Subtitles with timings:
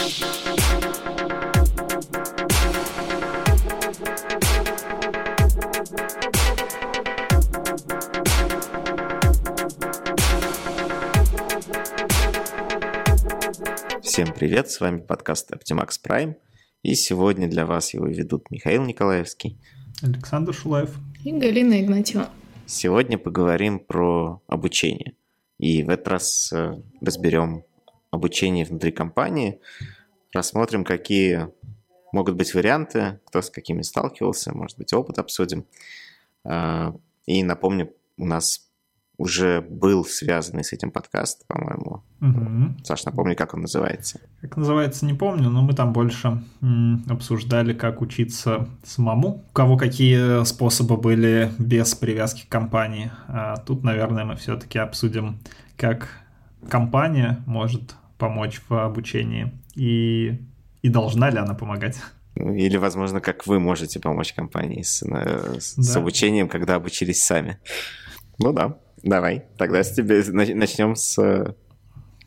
[0.00, 0.16] Всем
[14.32, 16.36] привет, с вами подкаст Optimax Prime,
[16.82, 19.58] и сегодня для вас его ведут Михаил Николаевский,
[20.02, 20.96] Александр Шулаев
[21.26, 22.30] и Галина Игнатьева.
[22.64, 25.14] Сегодня поговорим про обучение,
[25.58, 27.64] и в этот раз э, разберем
[28.10, 29.60] обучение внутри компании,
[30.32, 31.48] рассмотрим, какие
[32.12, 35.64] могут быть варианты, кто с какими сталкивался, может быть, опыт обсудим.
[36.44, 36.94] А,
[37.26, 38.70] и напомню, у нас
[39.20, 42.02] уже был связанный с этим подкаст, по-моему.
[42.22, 42.84] Угу.
[42.84, 44.18] Саш, напомни, как он называется.
[44.40, 49.76] Как называется, не помню, но мы там больше м, обсуждали, как учиться самому, у кого
[49.76, 53.10] какие способы были без привязки к компании.
[53.28, 55.38] А тут, наверное, мы все-таки обсудим,
[55.76, 56.08] как
[56.68, 60.38] компания может помочь в обучении и,
[60.82, 61.98] и должна ли она помогать.
[62.36, 65.82] Или, возможно, как вы можете помочь компании с, с, да.
[65.82, 67.58] с обучением, когда обучились сами.
[68.38, 68.78] Ну да.
[69.02, 71.54] Давай, тогда с тебя начнем с э,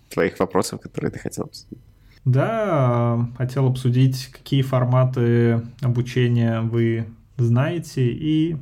[0.09, 1.79] твоих вопросов, которые ты хотел обсудить.
[2.25, 7.05] Да, хотел обсудить, какие форматы обучения вы
[7.37, 8.57] знаете и,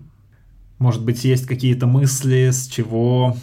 [0.79, 3.37] может быть, есть какие-то мысли, с чего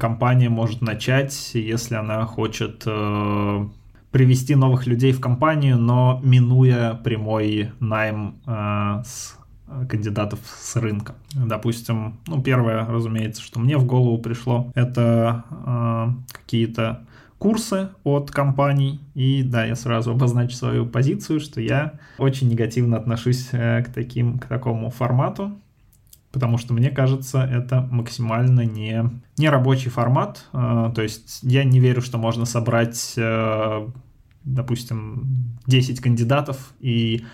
[0.00, 3.66] компания может начать, если она хочет э,
[4.10, 9.36] привести новых людей в компанию, но минуя прямой найм с
[9.88, 11.14] кандидатов с рынка.
[11.34, 17.06] Допустим, ну, первое, разумеется, что мне в голову пришло, это э, какие-то
[17.38, 19.00] курсы от компаний.
[19.14, 24.38] И да, я сразу обозначу свою позицию, что я очень негативно отношусь э, к, таким,
[24.38, 25.52] к такому формату,
[26.32, 29.04] потому что мне кажется, это максимально не,
[29.36, 30.46] не рабочий формат.
[30.52, 33.88] Э, то есть я не верю, что можно собрать, э,
[34.44, 37.24] допустим, 10 кандидатов и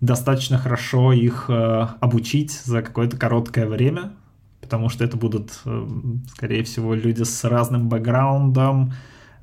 [0.00, 4.12] достаточно хорошо их э, обучить за какое-то короткое время,
[4.60, 5.60] потому что это будут,
[6.32, 8.94] скорее всего, люди с разным бэкграундом,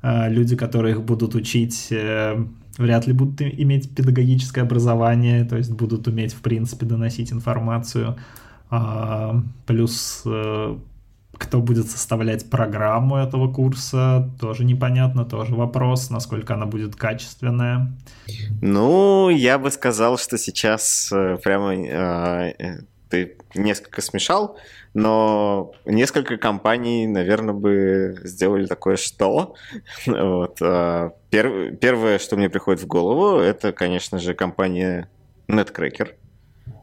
[0.02, 1.92] люди, которые их будут учить,
[2.76, 8.16] вряд ли будут иметь педагогическое образование, то есть будут уметь, в принципе, доносить информацию.
[8.72, 9.34] Э,
[9.66, 10.76] плюс э,
[11.34, 17.92] кто будет составлять программу этого курса, тоже непонятно, тоже вопрос, насколько она будет качественная.
[18.60, 24.56] Ну, я бы сказал, что сейчас э, прямо э, ты несколько смешал,
[24.94, 29.54] но несколько компаний, наверное, бы сделали такое что.
[30.06, 35.08] вот, перв, первое, что мне приходит в голову, это, конечно же, компания
[35.48, 36.21] Netcracker а,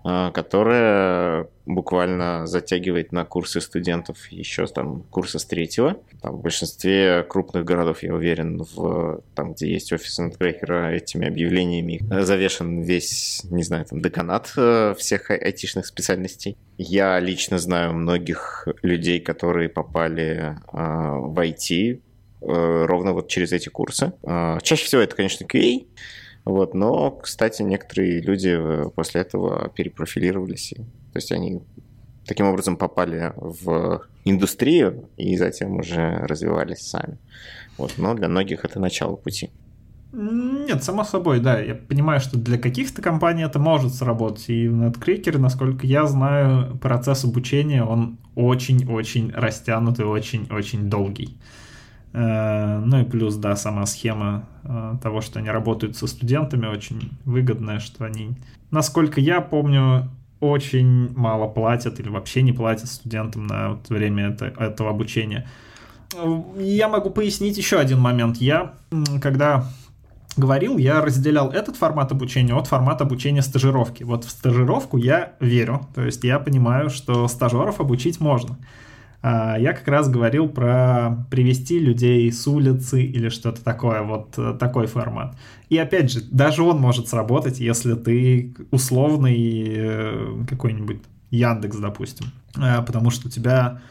[0.03, 5.97] которая буквально затягивает на курсы студентов еще там курса с третьего.
[6.21, 12.01] Там, в большинстве крупных городов, я уверен, в, там, где есть офис Нетбрекера, этими объявлениями
[12.23, 16.57] завешен весь, не знаю, там, деканат э, всех айтишных специальностей.
[16.77, 22.01] Я лично знаю многих людей, которые попали э, в IT
[22.41, 24.13] ровно вот через эти курсы.
[24.23, 25.85] Чаще всего это, конечно, QA,
[26.49, 30.73] вот, но, кстати, некоторые люди э, после этого перепрофилировались.
[31.13, 31.61] То есть они
[32.25, 37.17] таким образом попали в индустрию и затем уже развивались сами.
[37.77, 39.49] Вот, но для многих это начало пути.
[40.11, 41.59] Нет, само собой, да.
[41.59, 44.49] Я понимаю, что для каких-то компаний это может сработать.
[44.49, 51.37] И в NetCracker, насколько я знаю, процесс обучения, он очень-очень растянутый, очень-очень долгий.
[52.13, 57.11] Э, ну и плюс, да, сама схема э, того, что они работают со студентами, очень
[57.25, 58.31] выгодная, что они,
[58.71, 60.09] насколько я помню,
[60.39, 65.47] очень мало платят или вообще не платят студентам на вот время это, этого обучения.
[66.57, 68.37] Я могу пояснить еще один момент.
[68.37, 68.73] Я,
[69.21, 69.65] когда
[70.37, 74.03] говорил, я разделял этот формат обучения от формата обучения стажировки.
[74.03, 78.57] Вот в стажировку я верю, то есть я понимаю, что стажеров обучить можно.
[79.21, 84.55] А, я как раз говорил про привести людей с улицы или что-то такое, вот э,
[84.57, 85.35] такой формат.
[85.67, 91.01] И опять же, даже он может сработать, если ты условный э, какой-нибудь
[91.31, 92.27] Яндекс, допустим,
[92.57, 93.81] э, потому что у тебя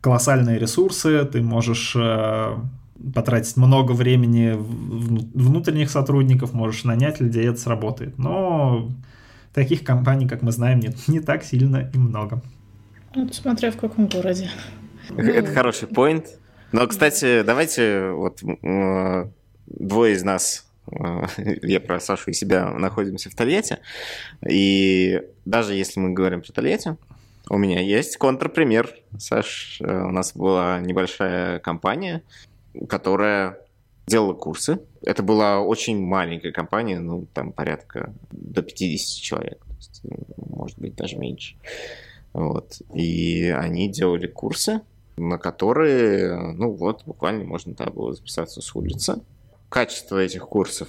[0.00, 1.96] колоссальные ресурсы, ты можешь
[3.14, 8.16] потратить много времени внутренних сотрудников, можешь нанять людей, это сработает.
[8.16, 8.90] Но
[9.52, 12.40] таких компаний, как мы знаем, нет не так сильно и много.
[13.14, 14.50] Вот смотря в каком городе.
[15.16, 16.38] Это хороший поинт.
[16.72, 18.42] Но, кстати, давайте вот
[19.66, 21.26] двое из нас, э,
[21.62, 23.78] я про Сашу и себя, находимся в Тольятти.
[24.48, 26.96] И даже если мы говорим про Тольятти,
[27.48, 28.94] у меня есть контрпример.
[29.18, 32.22] Саш, э, у нас была небольшая компания,
[32.88, 33.58] которая
[34.06, 39.58] делала курсы Это была очень маленькая компания, ну, там порядка до 50 человек,
[40.36, 41.56] может быть, даже меньше.
[42.32, 42.80] Вот.
[42.94, 44.80] И они делали курсы,
[45.18, 49.20] на которые, ну вот, буквально можно там было записаться с улицы.
[49.68, 50.88] Качество этих курсов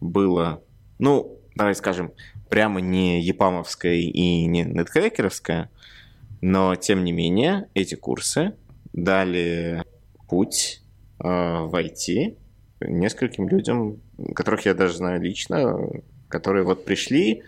[0.00, 0.62] было,
[0.98, 2.12] ну, давай скажем,
[2.48, 5.70] прямо не епамовское и не неткрекеровское,
[6.40, 8.54] но, тем не менее, эти курсы
[8.92, 9.82] дали
[10.28, 10.82] путь
[11.18, 12.36] э, в IT
[12.80, 14.00] нескольким людям,
[14.34, 15.78] которых я даже знаю лично,
[16.28, 17.42] которые вот пришли,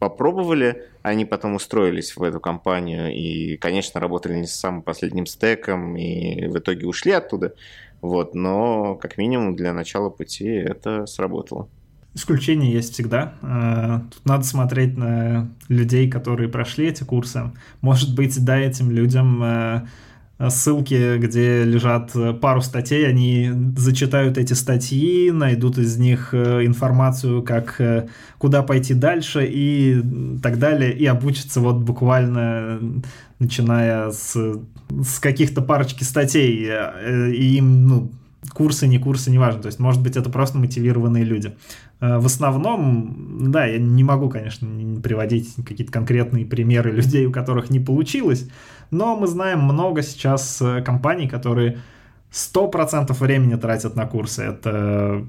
[0.00, 5.96] попробовали, они потом устроились в эту компанию и, конечно, работали не с самым последним стеком
[5.96, 7.54] и в итоге ушли оттуда.
[8.00, 11.68] Вот, но как минимум для начала пути это сработало.
[12.14, 13.34] Исключения есть всегда.
[13.42, 17.52] Э, тут надо смотреть на людей, которые прошли эти курсы.
[17.82, 19.86] Может быть, да, этим людям э,
[20.48, 27.80] ссылки, где лежат пару статей, они зачитают эти статьи, найдут из них э, информацию, как
[27.80, 28.08] э,
[28.38, 30.02] куда пойти дальше и
[30.42, 32.80] так далее, и обучатся вот буквально
[33.38, 38.10] начиная с, с каких-то парочки статей, э, и им, ну,
[38.54, 39.62] курсы, не курсы, неважно.
[39.62, 41.54] То есть, может быть, это просто мотивированные люди.
[42.00, 44.66] В основном, да, я не могу, конечно,
[45.02, 48.48] приводить какие-то конкретные примеры людей, у которых не получилось,
[48.90, 51.78] но мы знаем много сейчас э, компаний, которые
[52.32, 54.42] 100% времени тратят на курсы.
[54.42, 55.26] Это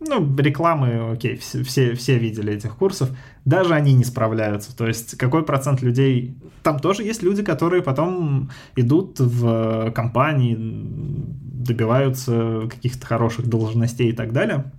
[0.00, 3.10] ну, рекламы, окей, все, все, все видели этих курсов,
[3.44, 4.76] даже они не справляются.
[4.76, 6.36] То есть какой процент людей...
[6.62, 14.32] Там тоже есть люди, которые потом идут в компании, добиваются каких-то хороших должностей и так
[14.32, 14.72] далее,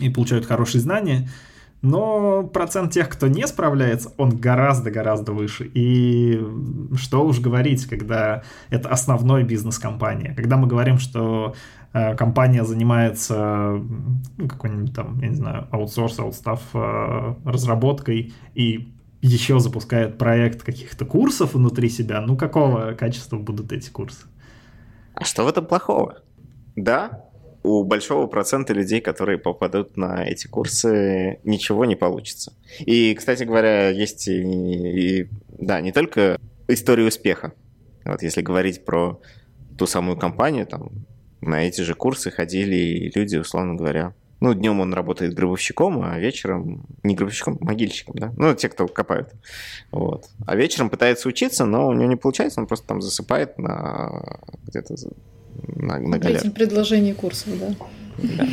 [0.00, 1.28] и получают хорошие знания,
[1.80, 5.70] но процент тех, кто не справляется, он гораздо-гораздо выше.
[5.74, 6.44] И
[6.96, 10.34] что уж говорить, когда это основной бизнес-компания.
[10.34, 11.54] Когда мы говорим, что
[11.92, 13.80] э, компания занимается
[14.36, 21.04] ну, какой-нибудь там, я не знаю, аутсорс, аутстав э, разработкой и еще запускает проект каких-то
[21.04, 24.26] курсов внутри себя, ну какого качества будут эти курсы?
[25.14, 26.18] А что в этом плохого?
[26.76, 27.27] Да,
[27.68, 32.52] у большого процента людей, которые попадут на эти курсы, ничего не получится.
[32.80, 35.28] И, кстати говоря, есть и, и
[35.58, 36.38] да, не только
[36.68, 37.52] история успеха.
[38.04, 39.20] Вот если говорить про
[39.76, 40.90] ту самую компанию, там
[41.40, 44.14] на эти же курсы ходили люди, условно говоря.
[44.40, 46.86] Ну, днем он работает гробовщиком, а вечером...
[47.02, 48.32] Не гробовщиком, могильщиком, да?
[48.36, 49.32] Ну, те, кто копают.
[49.90, 50.28] Вот.
[50.46, 54.94] А вечером пытается учиться, но у него не получается, он просто там засыпает на где-то
[55.66, 57.74] на, на Третьем предложении курсов, да.
[58.18, 58.46] Да.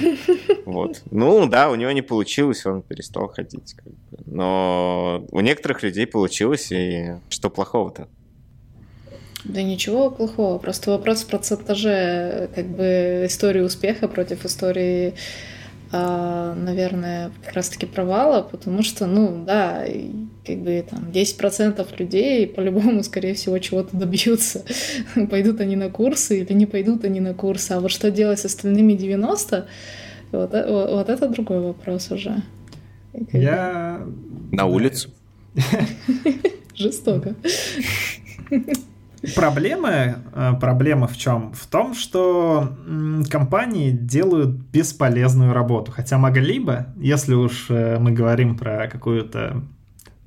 [0.66, 1.02] Вот.
[1.12, 3.74] Ну да, у него не получилось, он перестал ходить.
[3.74, 4.18] Как бы.
[4.26, 8.08] Но у некоторых людей получилось, и что плохого-то?
[9.44, 15.14] Да ничего плохого, просто вопрос в процентаже как бы истории успеха против истории
[15.92, 19.86] наверное, как раз-таки провала, потому что, ну, да,
[20.46, 24.64] как бы там 10% людей по-любому, скорее всего, чего-то добьются.
[25.30, 27.74] пойдут они на курсы или не пойдут они на курсы.
[27.74, 29.68] А вот что делать с остальными 90,
[30.32, 32.42] вот, вот, вот это другой вопрос уже.
[33.32, 34.06] Я...
[34.52, 35.10] На улицу.
[36.76, 37.36] Жестоко.
[39.36, 39.90] Проблема,
[40.34, 41.54] э, проблема в чем?
[41.54, 42.76] В том, что
[43.30, 45.92] компании делают бесполезную работу.
[45.92, 49.64] Хотя могли бы, если уж э, мы говорим про какую-то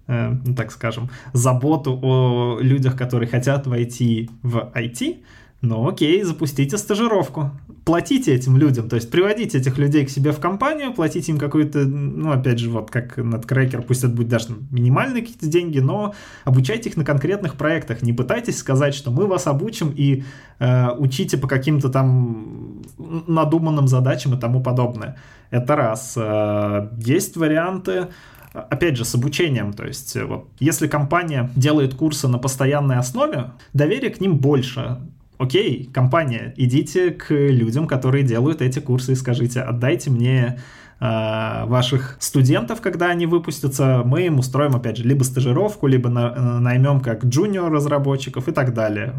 [0.07, 5.19] э, ну, так скажем, заботу о людях, которые хотят войти в IT,
[5.61, 7.51] ну окей, запустите стажировку.
[7.85, 11.87] Платите этим людям, то есть приводите этих людей к себе в компанию, платите им какой-то,
[11.87, 16.91] ну опять же, вот как NetCracker, пусть это будет даже минимальные какие-то деньги, но обучайте
[16.91, 18.03] их на конкретных проектах.
[18.03, 20.25] Не пытайтесь сказать, что мы вас обучим и
[20.59, 25.17] э, учите по каким-то там надуманным задачам и тому подобное.
[25.51, 26.13] Это раз.
[26.15, 28.09] Э, есть варианты,
[28.53, 29.73] опять же, с обучением.
[29.73, 34.99] То есть, вот, если компания делает курсы на постоянной основе, доверие к ним больше
[35.39, 40.59] окей, компания, идите к людям, которые делают эти курсы и скажите, отдайте мне
[41.01, 46.35] э, ваших студентов, когда они выпустятся, мы им устроим, опять же, либо стажировку, либо на,
[46.37, 49.15] э, наймем как джуниор разработчиков и так далее.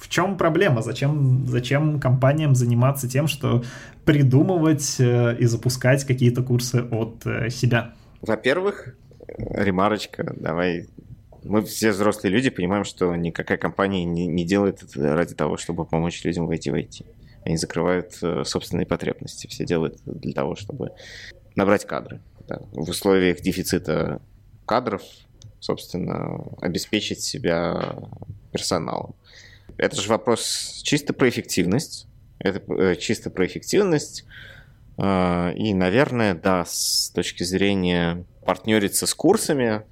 [0.00, 0.82] В чем проблема?
[0.82, 3.62] Зачем, зачем компаниям заниматься тем, что
[4.04, 7.92] придумывать э, и запускать какие-то курсы от э, себя?
[8.22, 8.94] Во-первых,
[9.36, 10.86] ремарочка, давай
[11.46, 15.84] мы все взрослые люди понимаем, что никакая компания не, не делает это ради того, чтобы
[15.84, 17.06] помочь людям войти в IT.
[17.44, 19.46] Они закрывают э, собственные потребности.
[19.46, 20.92] Все делают для того, чтобы
[21.54, 22.20] набрать кадры.
[22.48, 22.60] Да.
[22.72, 24.20] В условиях дефицита
[24.66, 25.02] кадров,
[25.60, 27.96] собственно, обеспечить себя
[28.52, 29.14] персоналом.
[29.76, 32.06] Это же вопрос чисто про эффективность.
[32.38, 34.24] Это э, чисто про эффективность
[34.98, 39.82] И, наверное, да, с точки зрения партнериться с курсами,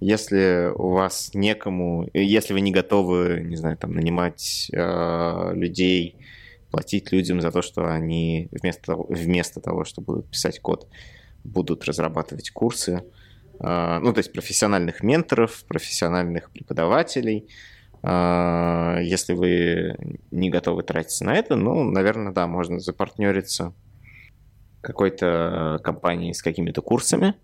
[0.00, 6.16] если у вас некому, если вы не готовы, не знаю, там, нанимать э, людей,
[6.70, 10.88] платить людям за то, что они вместо вместо того, чтобы будут писать код,
[11.44, 13.04] будут разрабатывать курсы,
[13.60, 17.48] э, ну, то есть профессиональных менторов, профессиональных преподавателей,
[18.02, 19.96] э, если вы
[20.30, 23.74] не готовы тратиться на это, ну, наверное, да, можно запартнериться
[24.80, 27.34] какой-то компанией с какими-то курсами,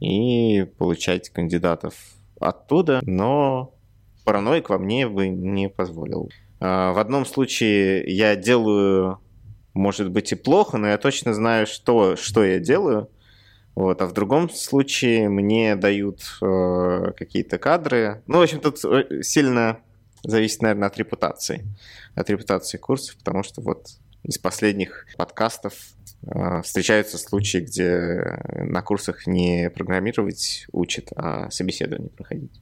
[0.00, 1.94] и получать кандидатов
[2.40, 3.74] оттуда, но
[4.24, 6.30] параноик во мне бы не позволил.
[6.60, 9.20] А, в одном случае я делаю,
[9.72, 13.10] может быть, и плохо, но я точно знаю, что, что я делаю.
[13.74, 18.22] Вот, а в другом случае мне дают э, какие-то кадры.
[18.28, 19.80] Ну, в общем, тут э, сильно
[20.22, 21.66] зависит, наверное, от репутации.
[22.14, 23.88] От репутации курсов, потому что вот
[24.24, 25.74] из последних подкастов
[26.26, 32.60] Э, встречаются случаи, где на курсах не программировать учат, а собеседование проходить.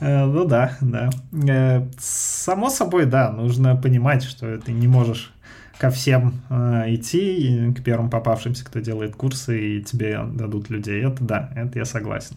[0.00, 1.10] Э, ну да, да.
[1.48, 5.32] Э, само собой, да, нужно понимать, что ты не можешь
[5.78, 11.02] ко всем идти, к первым попавшимся, кто делает курсы, и тебе дадут людей.
[11.02, 12.36] Это да, это я согласен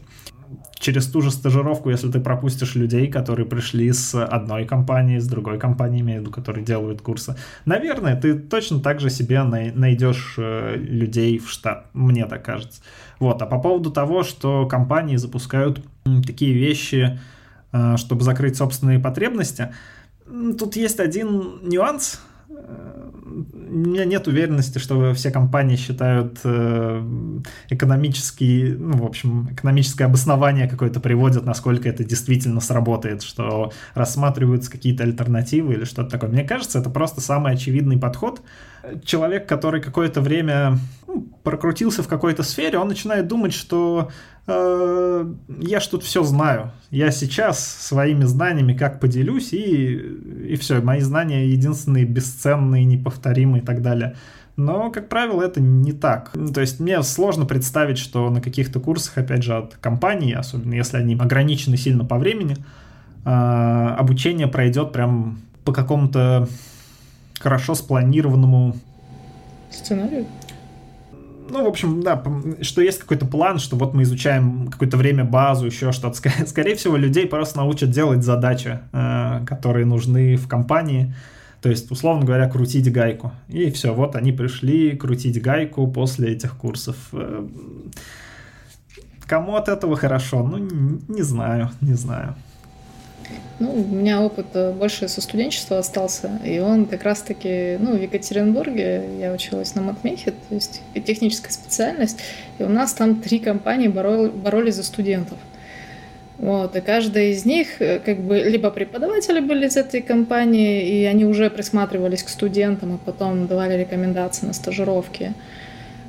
[0.83, 5.57] через ту же стажировку, если ты пропустишь людей, которые пришли с одной компании, с другой
[5.57, 7.35] компанией, имею в виду, которые делают курсы,
[7.65, 12.81] наверное, ты точно так же себе найдешь э, людей в штат, мне так кажется.
[13.19, 15.81] Вот, а по поводу того, что компании запускают
[16.27, 17.17] такие вещи,
[17.71, 19.73] э, чтобы закрыть собственные потребности,
[20.59, 22.19] тут есть один нюанс,
[22.65, 27.03] у меня нет уверенности, что все компании считают э,
[27.69, 35.03] экономические, ну, в общем, экономическое обоснование какое-то приводят, насколько это действительно сработает, что рассматриваются какие-то
[35.03, 36.29] альтернативы или что-то такое.
[36.29, 38.41] Мне кажется, это просто самый очевидный подход.
[39.03, 44.09] Человек, который какое-то время ну, прокрутился в какой-то сфере, он начинает думать, что
[44.45, 45.25] Э,
[45.59, 46.71] я ж тут все знаю.
[46.91, 50.81] Я сейчас своими знаниями как поделюсь, и, и все.
[50.81, 54.15] Мои знания единственные, бесценные, неповторимые и так далее.
[54.55, 56.31] Но, как правило, это не так.
[56.53, 60.97] То есть мне сложно представить, что на каких-то курсах, опять же, от компании, особенно если
[60.97, 62.57] они ограничены сильно по времени,
[63.25, 66.47] э, обучение пройдет прям по какому-то
[67.43, 68.75] хорошо спланированному
[69.69, 70.25] сценарию
[71.49, 72.23] ну, в общем, да,
[72.61, 76.17] что есть какой-то план, что вот мы изучаем какое-то время базу, еще что-то.
[76.47, 81.13] Скорее всего, людей просто научат делать задачи, э, которые нужны в компании.
[81.61, 83.31] То есть, условно говоря, крутить гайку.
[83.49, 86.95] И все, вот они пришли крутить гайку после этих курсов.
[87.11, 87.45] Э,
[89.27, 90.43] кому от этого хорошо?
[90.43, 90.57] Ну,
[91.07, 92.35] не знаю, не знаю.
[93.59, 98.01] Ну, у меня опыт э, больше со студенчества остался, и он как раз-таки, ну, в
[98.01, 102.19] Екатеринбурге я училась на матмехе, то есть техническая специальность,
[102.59, 105.37] и у нас там три компании боролись, боролись за студентов.
[106.39, 111.05] Вот, и каждая из них, э, как бы, либо преподаватели были из этой компании, и
[111.05, 115.33] они уже присматривались к студентам, а потом давали рекомендации на стажировки.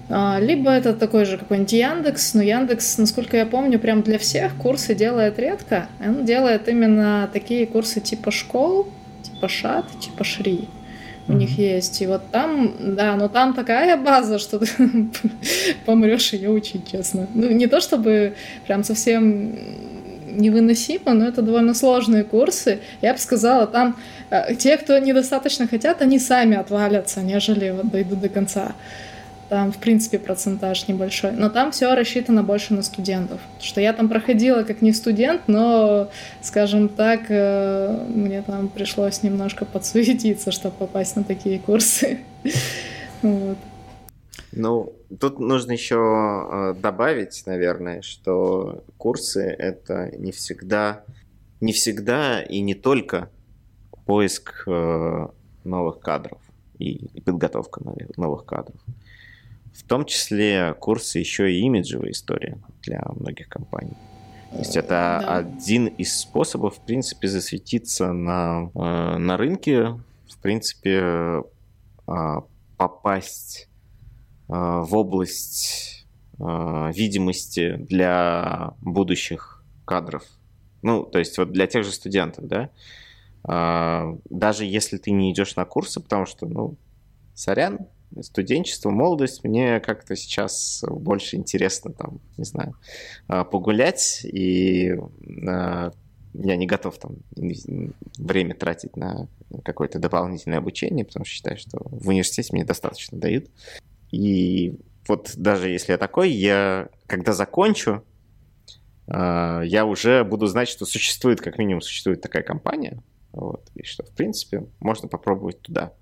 [0.09, 4.95] Либо это такой же какой-нибудь Яндекс, но Яндекс, насколько я помню, прям для всех курсы
[4.95, 5.89] делает редко.
[6.01, 8.89] Он делает именно такие курсы типа школ,
[9.23, 10.69] типа ШАТ, типа ШРИ.
[11.27, 11.37] У mm-hmm.
[11.37, 12.03] них есть.
[12.03, 14.67] И вот там, да, но там такая база, что ты
[15.87, 17.27] помрешь ее учить, честно.
[17.35, 18.35] Ну, не то чтобы
[18.67, 19.57] прям совсем
[20.37, 22.81] невыносимо, но это довольно сложные курсы.
[23.01, 23.97] Я бы сказала, там
[24.31, 28.75] э, те, кто недостаточно хотят, они сами отвалятся, нежели вот дойдут до конца.
[29.55, 31.31] Там, в принципе, процентаж небольшой.
[31.31, 33.41] Но там все рассчитано больше на студентов.
[33.61, 36.11] Что я там проходила как не студент, но,
[36.43, 42.19] скажем так, э, мне там пришлось немножко подсуетиться, чтобы попасть на такие курсы.
[43.23, 43.57] Вот.
[44.51, 51.05] Ну, тут нужно еще э, добавить, наверное, что курсы это не всегда,
[51.61, 53.31] не всегда и не только
[54.05, 55.29] поиск э,
[55.63, 56.41] новых кадров
[56.81, 57.81] и подготовка
[58.17, 58.81] новых кадров.
[59.75, 63.97] В том числе курсы еще и имиджевая история для многих компаний.
[64.55, 65.37] То есть это да.
[65.39, 71.43] один из способов, в принципе, засветиться на, э, на рынке, в принципе,
[72.07, 72.41] э,
[72.77, 73.69] попасть
[74.49, 75.91] э, в область
[76.37, 80.25] видимости для будущих кадров.
[80.83, 82.71] Ну, то есть вот для тех же студентов, да,
[84.29, 86.75] даже если ты не идешь на курсы, потому что, ну,
[87.35, 87.87] сорян,
[88.23, 92.75] студенчество, молодость, мне как-то сейчас больше интересно там, не знаю,
[93.29, 94.97] а, погулять, и
[95.47, 95.93] а,
[96.35, 97.17] я не готов там
[98.19, 99.29] время тратить на
[99.65, 103.49] какое-то дополнительное обучение, потому что считаю, что в университете мне достаточно дают.
[104.11, 104.75] И
[105.07, 108.05] вот даже если я такой, я когда закончу,
[109.07, 113.03] а, я уже буду знать, что существует, как минимум, существует такая компания,
[113.33, 115.93] вот, и что, в принципе, можно попробовать туда.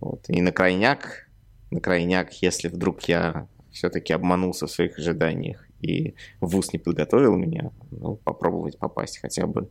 [0.00, 0.24] Вот.
[0.28, 1.28] И на крайняк,
[1.70, 7.70] на крайняк, если вдруг я все-таки обманулся в своих ожиданиях и вуз не подготовил меня,
[7.90, 9.68] ну, попробовать попасть хотя бы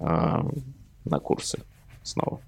[0.00, 0.04] э,
[1.04, 1.60] на курсы
[2.02, 2.40] снова.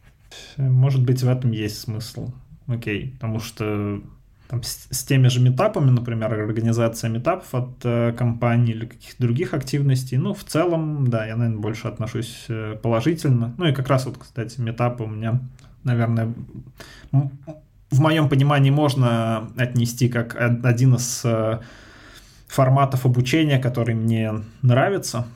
[0.57, 2.31] Может быть, в этом есть смысл.
[2.67, 4.01] Окей, потому что
[4.49, 9.55] там, с, с теми же метапами, например, организация метапов от э, компании или каких-то других
[9.55, 13.55] активностей, ну, в целом, да, я, наверное, больше отношусь э, положительно.
[13.59, 15.41] Ну и как раз вот, кстати, метапы у меня,
[15.85, 16.33] наверное,
[17.91, 21.61] в моем понимании можно отнести как один из э,
[22.47, 24.33] форматов обучения, который мне
[24.63, 25.27] нравится.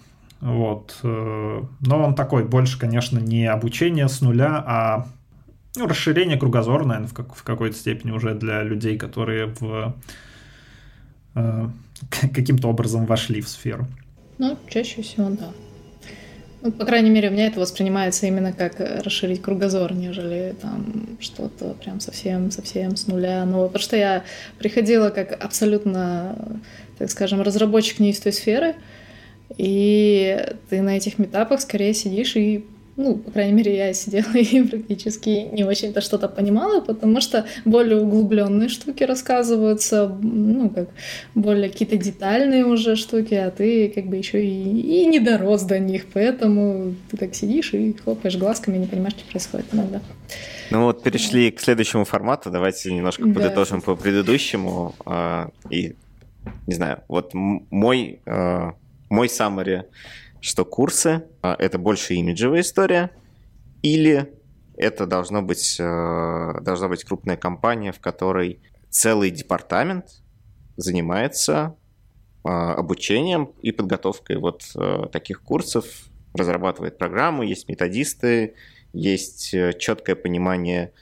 [0.40, 0.98] Вот.
[1.02, 5.06] Э, но он такой больше, конечно, не обучение с нуля, а
[5.76, 9.96] ну, расширение кругозора, наверное, в, как, в какой-то степени уже для людей, которые в
[11.34, 11.68] э,
[12.10, 13.86] каким-то образом вошли в сферу.
[14.38, 15.52] Ну, чаще всего, да.
[16.64, 21.74] Ну, по крайней мере, у меня это воспринимается именно как расширить кругозор, нежели там что-то
[21.74, 23.44] прям совсем-совсем с нуля.
[23.44, 24.24] Ну, потому что я
[24.58, 26.58] приходила как абсолютно,
[26.96, 28.76] так скажем, разработчик не из той сферы,
[29.58, 32.64] и ты на этих метапах скорее сидишь и
[32.96, 38.00] ну, по крайней мере, я сидела и практически не очень-то что-то понимала, потому что более
[38.00, 40.88] углубленные штуки рассказываются, ну, как
[41.34, 45.78] более какие-то детальные уже штуки, а ты как бы еще и, и не дорос до
[45.78, 50.00] них, поэтому ты так сидишь и хлопаешь глазками, не понимаешь, что происходит иногда.
[50.70, 53.34] Ну вот перешли к следующему формату, давайте немножко да.
[53.34, 54.94] подытожим по предыдущему.
[55.04, 55.94] А, и,
[56.66, 58.74] не знаю, вот мой, а,
[59.10, 59.84] мой summary
[60.44, 63.10] что курсы а,— это больше имиджевая история,
[63.82, 64.30] или
[64.76, 68.60] это должно быть, э, должна быть крупная компания, в которой
[68.90, 70.22] целый департамент
[70.76, 71.76] занимается
[72.42, 75.86] а, обучением и подготовкой вот э, таких курсов,
[76.34, 78.54] разрабатывает программы, есть методисты,
[78.92, 80.92] есть э, четкое понимание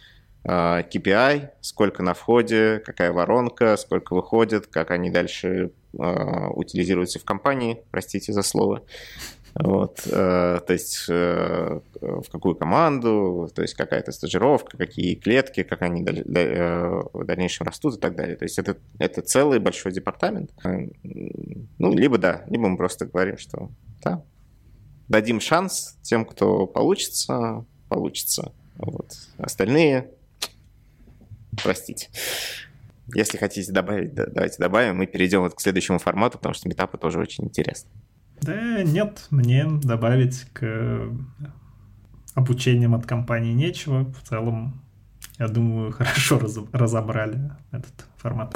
[0.44, 7.82] KPI, сколько на входе, какая воронка, сколько выходит, как они дальше э, утилизируются в компании,
[7.90, 8.82] простите за слово.
[9.54, 15.82] Вот, э, то есть э, в какую команду, то есть какая-то стажировка, какие клетки, как
[15.82, 18.36] они э, в дальнейшем растут и так далее.
[18.36, 20.50] То есть это, это целый большой департамент.
[21.02, 23.70] Ну, либо да, либо мы просто говорим, что
[24.02, 24.24] да,
[25.08, 28.52] дадим шанс тем, кто получится, получится.
[28.76, 29.12] Вот.
[29.36, 30.08] Остальные
[31.62, 32.08] простите.
[33.14, 34.96] Если хотите добавить, давайте добавим.
[34.96, 37.90] Мы перейдем вот к следующему формату, потому что метапы тоже очень интересны.
[38.40, 41.10] Да нет, мне добавить к
[42.34, 44.04] обучениям от компании нечего.
[44.04, 44.82] В целом,
[45.38, 46.40] я думаю, хорошо
[46.72, 48.54] разобрали этот формат.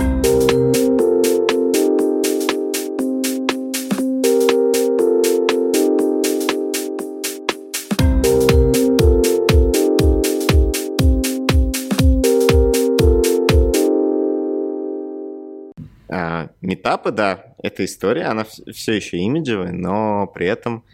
[16.67, 20.85] Метапы, да, эта история, она все еще имиджевая, но при этом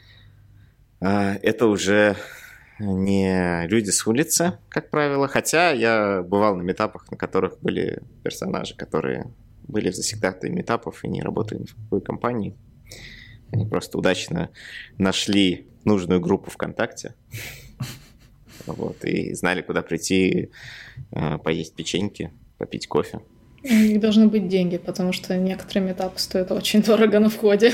[1.01, 2.15] э, это уже
[2.79, 5.29] не люди с улицы, как правило.
[5.29, 9.33] Хотя я бывал на метапах, на которых были персонажи, которые
[9.63, 12.55] были в завсегдатые метапов и не работали ни в какой компании.
[13.51, 14.51] Они просто удачно
[14.99, 17.15] нашли нужную группу ВКонтакте.
[18.67, 20.51] Вот, и знали, куда прийти,
[21.11, 23.21] э, поесть печеньки, попить кофе.
[23.65, 27.73] У них должны быть деньги, потому что некоторые метапы стоят очень дорого на входе.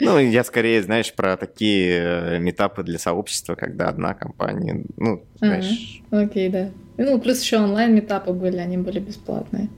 [0.00, 6.02] Ну, я скорее, знаешь, про такие э, метапы для сообщества, когда одна компания, ну, знаешь...
[6.10, 6.70] Ага, окей, да.
[6.96, 9.68] Ну, плюс еще онлайн-метапы были, они были бесплатные.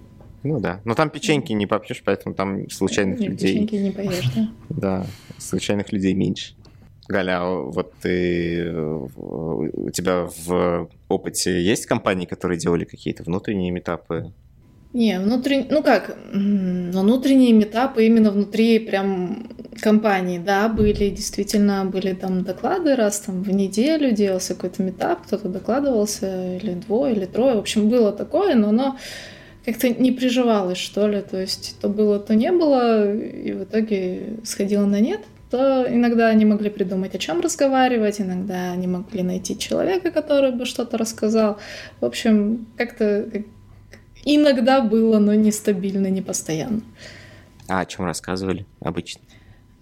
[0.42, 3.54] Ну да, но там печеньки не попьешь, поэтому там случайных Нет, людей...
[3.54, 4.48] Печеньки не поешь, да?
[4.68, 5.06] Да,
[5.38, 6.54] случайных людей меньше.
[7.08, 14.32] Галя, а вот ты, у тебя в опыте есть компании, которые делали какие-то внутренние метапы?
[14.94, 19.48] Не, внутренний, ну как, внутренние метапы именно внутри прям
[19.80, 25.48] компании, да, были, действительно, были там доклады раз там в неделю делался какой-то метап, кто-то
[25.48, 28.96] докладывался, или двое, или трое, в общем, было такое, но оно
[29.64, 34.36] как-то не приживалось, что ли, то есть то было, то не было, и в итоге
[34.44, 39.58] сходило на нет, то иногда они могли придумать, о чем разговаривать, иногда они могли найти
[39.58, 41.58] человека, который бы что-то рассказал.
[42.00, 43.28] В общем, как-то
[44.24, 46.82] Иногда было, но нестабильно, не постоянно.
[47.68, 49.20] А о чем рассказывали обычно?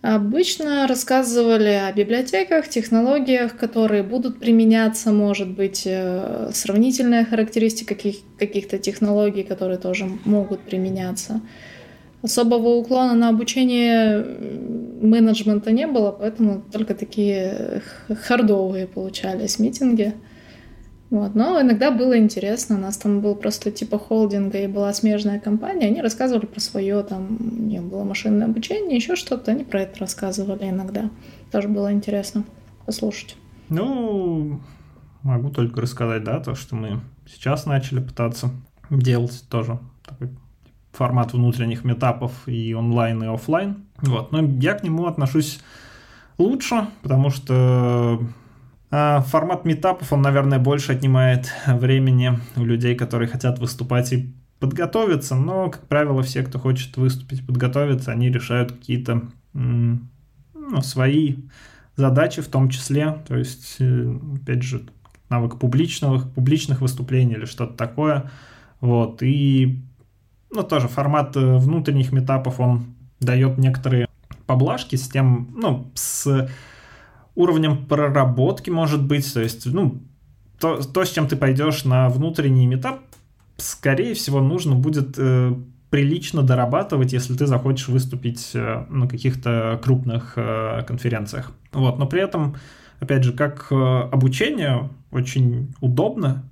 [0.02, 9.44] Обычно рассказывали о библиотеках, технологиях, которые будут применяться, может быть, э, сравнительная характеристика каких-то технологий,
[9.44, 11.40] которые тоже могут применяться.
[12.20, 14.24] Особого уклона на обучение
[15.00, 20.14] менеджмента не было, поэтому только такие хардовые получались митинги.
[21.12, 21.34] Вот.
[21.34, 22.76] Но иногда было интересно.
[22.76, 25.88] У нас там был просто типа холдинга и была смежная компания.
[25.88, 27.36] Они рассказывали про свое, там,
[27.68, 29.50] не было машинное обучение, еще что-то.
[29.50, 31.10] Они про это рассказывали иногда.
[31.50, 32.44] Тоже было интересно
[32.86, 33.36] послушать.
[33.68, 34.58] Ну,
[35.22, 38.48] могу только рассказать, да, то, что мы сейчас начали пытаться
[38.88, 40.30] делать тоже такой
[40.92, 43.84] формат внутренних метапов и онлайн, и офлайн.
[43.98, 44.32] Вот.
[44.32, 45.60] Но я к нему отношусь
[46.38, 48.18] лучше, потому что
[48.92, 55.70] формат метапов, он, наверное, больше отнимает времени у людей, которые хотят выступать и подготовиться, но,
[55.70, 59.22] как правило, все, кто хочет выступить, подготовиться, они решают какие-то
[59.54, 60.00] ну,
[60.82, 61.36] свои
[61.96, 64.82] задачи в том числе, то есть, э, опять же,
[65.28, 68.30] навык публичных, публичных выступлений или что-то такое,
[68.80, 69.82] вот, и,
[70.50, 74.08] ну, тоже формат э, внутренних метапов, он дает некоторые
[74.46, 76.48] поблажки с тем, ну, с
[77.34, 80.02] уровнем проработки, может быть, то есть, ну,
[80.58, 83.00] то, то с чем ты пойдешь на внутренний метап,
[83.56, 85.54] скорее всего, нужно будет э,
[85.90, 91.52] прилично дорабатывать, если ты захочешь выступить э, на каких-то крупных э, конференциях.
[91.72, 92.56] Вот, но при этом,
[93.00, 96.44] опять же, как э, обучение очень удобно.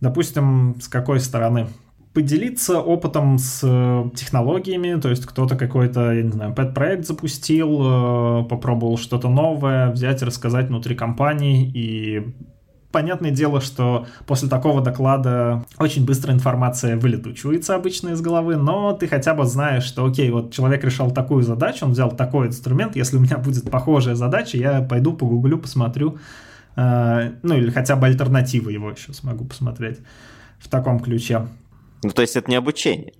[0.00, 1.68] Допустим, с какой стороны?
[2.12, 8.44] Поделиться опытом с э, технологиями, то есть кто-то какой-то, я не знаю, пэт-проект запустил, э,
[8.44, 12.34] попробовал что-то новое, взять и рассказать внутри компании, и
[12.90, 19.08] понятное дело, что после такого доклада очень быстро информация вылетучивается обычно из головы, но ты
[19.08, 23.16] хотя бы знаешь, что окей, вот человек решал такую задачу, он взял такой инструмент, если
[23.16, 26.18] у меня будет похожая задача, я пойду погуглю, посмотрю,
[26.76, 30.00] э, ну или хотя бы альтернативы его еще смогу посмотреть
[30.58, 31.46] в таком ключе.
[32.02, 33.12] Ну, то есть это не обучение?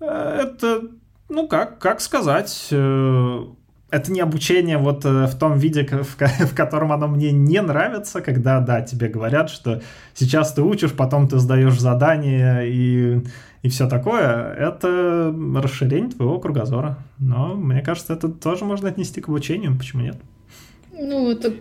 [0.00, 0.82] Э, это,
[1.28, 3.44] ну как, как сказать, э,
[3.90, 8.20] это не обучение вот э, в том виде, в, в котором оно мне не нравится,
[8.20, 9.82] когда, да, тебе говорят, что
[10.14, 13.22] сейчас ты учишь, потом ты сдаешь задание и,
[13.62, 14.52] и все такое.
[14.54, 16.98] Это расширение твоего кругозора.
[17.18, 20.16] Но мне кажется, это тоже можно отнести к обучению, почему нет?
[20.92, 21.54] Ну, это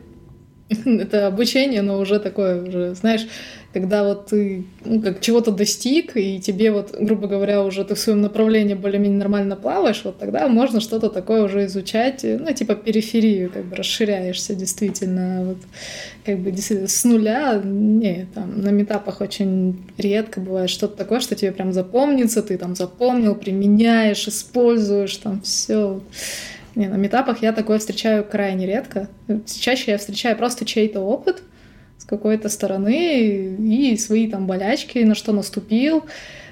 [0.85, 3.27] это обучение, но уже такое, уже, знаешь,
[3.73, 7.99] когда вот ты ну, как чего-то достиг, и тебе вот, грубо говоря, уже ты в
[7.99, 13.51] своем направлении более-менее нормально плаваешь, вот тогда можно что-то такое уже изучать, ну, типа периферию,
[13.51, 15.57] как бы расширяешься действительно, вот,
[16.25, 21.35] как бы действительно с нуля, не, там, на метапах очень редко бывает что-то такое, что
[21.35, 26.01] тебе прям запомнится, ты там запомнил, применяешь, используешь, там все
[26.75, 29.09] не, на метапах я такое встречаю крайне редко.
[29.45, 31.41] Чаще я встречаю просто чей-то опыт
[31.99, 36.05] с какой-то стороны и свои там болячки, на что наступил,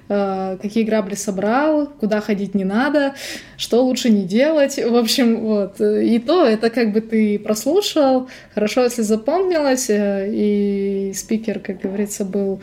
[0.09, 3.15] э, какие грабли собрал, куда ходить не надо,
[3.57, 4.77] что лучше не делать.
[4.77, 5.81] В общем, вот.
[5.81, 12.25] И то это как бы ты прослушал, хорошо, если запомнилось, э, и спикер, как говорится,
[12.25, 12.61] был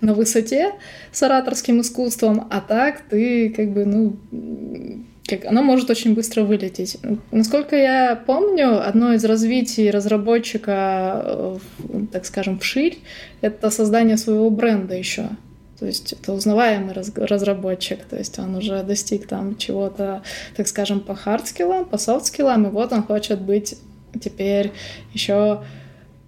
[0.00, 0.72] на высоте
[1.10, 4.16] с ораторским искусством, а так ты как бы, ну,
[5.26, 6.98] как, оно может очень быстро вылететь.
[7.30, 11.58] Насколько я помню, одно из развитий разработчика, э,
[12.12, 12.98] так скажем, вширь,
[13.40, 15.28] это создание своего бренда еще.
[15.78, 20.22] То есть это узнаваемый разработчик, то есть он уже достиг там чего-то,
[20.56, 23.76] так скажем, по hard skill ам, по soft skill ам, и вот он хочет быть
[24.18, 24.72] теперь
[25.12, 25.60] еще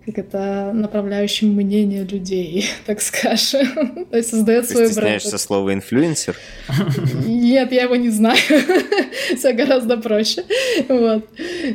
[0.08, 4.06] как это направляющим мнение людей, так скажем.
[4.10, 4.92] То есть создает Ты свой бренд.
[4.92, 6.36] стесняешься слова инфлюенсер?
[7.26, 8.38] Нет, я его не знаю.
[9.36, 10.44] Все гораздо проще.
[10.88, 11.28] Вот.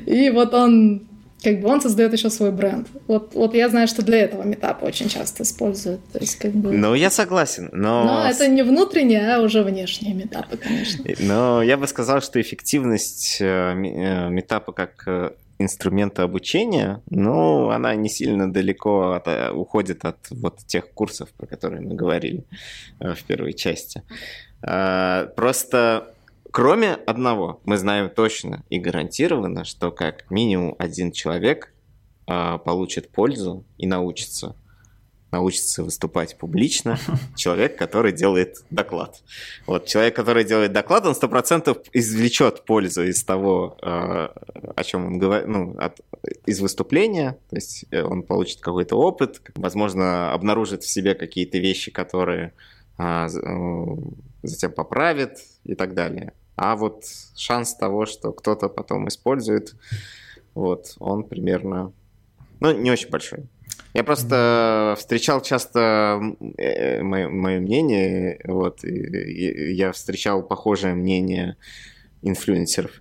[0.06, 1.08] И вот он
[1.44, 2.88] как бы он создает еще свой бренд.
[3.08, 6.00] Вот, вот я знаю, что для этого метапа очень часто используют.
[6.14, 6.72] То есть, как бы...
[6.72, 8.06] Ну, я согласен, но...
[8.06, 11.04] Но это не внутренние, а уже внешние метапы, конечно.
[11.20, 15.32] Но я бы сказал, что эффективность э, э, метапа как э,
[15.64, 21.48] инструмента обучения, но она не сильно далеко от, э, уходит от вот тех курсов, про
[21.48, 22.46] которые мы говорили
[23.00, 24.04] э, в первой части.
[24.62, 26.14] А, просто
[26.52, 31.74] кроме одного, мы знаем точно и гарантированно, что как минимум один человек
[32.28, 34.56] а, получит пользу и научится
[35.34, 36.98] научится выступать публично
[37.36, 39.22] человек, который делает доклад.
[39.66, 43.86] Вот человек, который делает доклад, он сто процентов извлечет пользу из того, э,
[44.76, 46.00] о чем он говорит, ну, от,
[46.46, 51.92] из выступления, то есть э, он получит какой-то опыт, возможно, обнаружит в себе какие-то вещи,
[51.92, 52.54] которые
[52.98, 53.96] а, э,
[54.44, 56.34] затем поправит и так далее.
[56.56, 59.76] А вот шанс того, что кто-то потом использует,
[60.54, 61.92] вот, он примерно,
[62.60, 63.48] ну, не очень большой.
[63.94, 71.58] Я просто встречал часто мое, мое мнение, вот, и я встречал похожее мнение
[72.24, 72.92] инфлюенсеров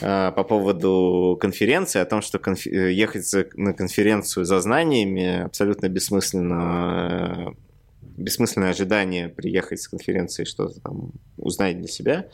[0.00, 2.66] э, по поводу конференции, о том, что конф...
[2.66, 3.46] ехать за...
[3.54, 7.54] на конференцию за знаниями абсолютно бессмысленно,
[8.02, 12.28] бессмысленное ожидание приехать с конференции что-то там узнать для себя,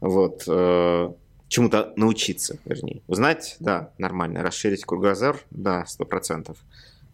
[0.00, 1.12] вот, э,
[1.48, 3.02] чему-то научиться, вернее.
[3.08, 6.58] Узнать, да, нормально, расширить кругозор, да, сто процентов.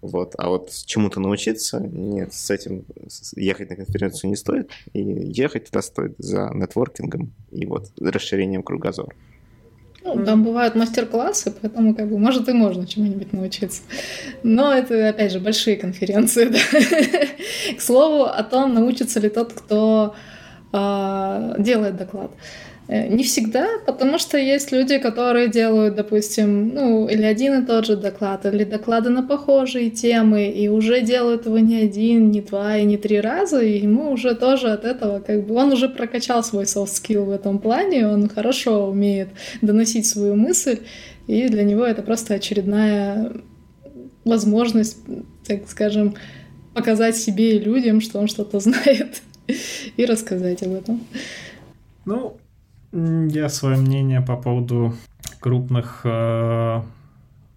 [0.02, 0.34] Вот.
[0.38, 2.84] А вот чему-то научиться, нет, с этим
[3.34, 4.70] ехать на конференцию не стоит.
[4.92, 9.14] И ехать туда стоит за нетворкингом и вот расширением кругозора.
[10.06, 13.82] Ну, там бывают мастер-классы, поэтому, как бы, может, и можно чему-нибудь научиться.
[14.44, 17.74] Но это, опять же, большие конференции, да.
[17.76, 20.14] К слову о том, научится ли тот, кто
[20.72, 22.30] э, делает доклад.
[22.88, 27.96] Не всегда, потому что есть люди, которые делают, допустим, ну, или один и тот же
[27.96, 32.84] доклад, или доклады на похожие темы, и уже делают его не один, не два и
[32.84, 36.64] не три раза, и ему уже тоже от этого, как бы, он уже прокачал свой
[36.64, 39.30] soft skill в этом плане, он хорошо умеет
[39.62, 40.78] доносить свою мысль,
[41.26, 43.32] и для него это просто очередная
[44.24, 44.98] возможность,
[45.44, 46.14] так скажем,
[46.72, 49.22] показать себе и людям, что он что-то знает,
[49.96, 51.04] и рассказать об этом.
[52.04, 52.36] Ну,
[52.96, 54.94] я свое мнение по поводу
[55.40, 56.82] крупных э,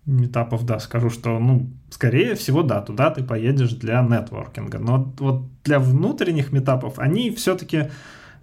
[0.05, 4.79] метапов, да, скажу, что, ну, скорее всего, да, туда ты поедешь для нетворкинга.
[4.79, 7.89] Но вот для внутренних метапов они все-таки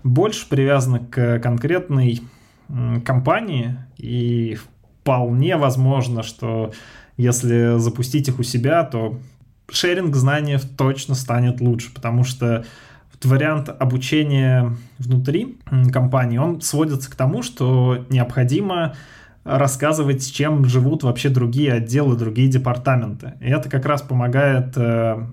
[0.03, 2.23] больше привязаны к конкретной
[3.05, 4.59] компании, и
[5.03, 6.73] вполне возможно, что
[7.17, 9.19] если запустить их у себя, то
[9.71, 12.65] шеринг знаний точно станет лучше, потому что
[13.25, 15.59] вариант обучения внутри
[15.93, 18.95] компании, он сводится к тому, что необходимо
[19.45, 23.35] рассказывать, чем живут вообще другие отделы, другие департаменты.
[23.41, 25.25] И это как раз помогает э,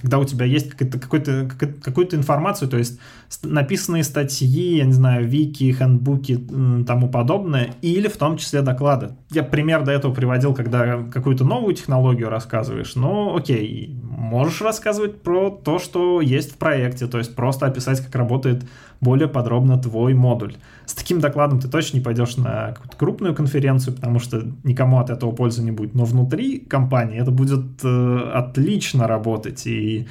[0.00, 1.50] когда у тебя есть какая-то какой-то,
[1.82, 3.00] какую-то информацию, то есть
[3.42, 6.36] написанные статьи, я не знаю, вики, хендбуки,
[6.86, 9.16] тому подобное, или в том числе доклады.
[9.30, 15.50] Я пример до этого приводил, когда какую-то новую технологию рассказываешь, но окей, можешь рассказывать про
[15.50, 18.64] то, что есть в проекте, то есть просто описать, как работает
[19.00, 20.54] более подробно твой модуль.
[20.86, 25.10] С таким докладом ты точно не пойдешь на какую-то крупную конференцию, потому что никому от
[25.10, 25.94] этого пользы не будет.
[25.94, 30.06] Но внутри компании это будет э, отлично работать, и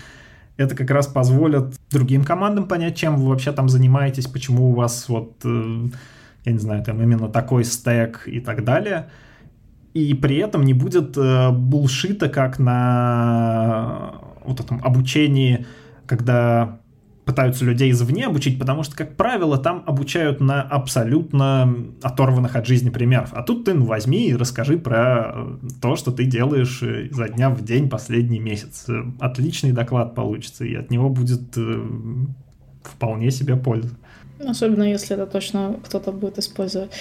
[0.57, 5.09] это как раз позволит другим командам понять, чем вы вообще там занимаетесь, почему у вас
[5.09, 5.87] вот, э,
[6.45, 9.09] я не знаю, там именно такой стек и так далее.
[9.93, 15.65] И при этом не будет э, булшита, как на вот этом обучении,
[16.05, 16.79] когда
[17.25, 22.89] пытаются людей извне обучить, потому что, как правило, там обучают на абсолютно оторванных от жизни
[22.89, 23.29] примеров.
[23.33, 25.33] А тут ты ну, возьми и расскажи про
[25.81, 28.87] то, что ты делаешь э, за дня в день последний месяц.
[29.19, 31.85] Отличный доклад получится, и от него будет э,
[32.83, 33.95] вполне себе польза.
[34.45, 36.91] Особенно если это точно кто-то будет использовать.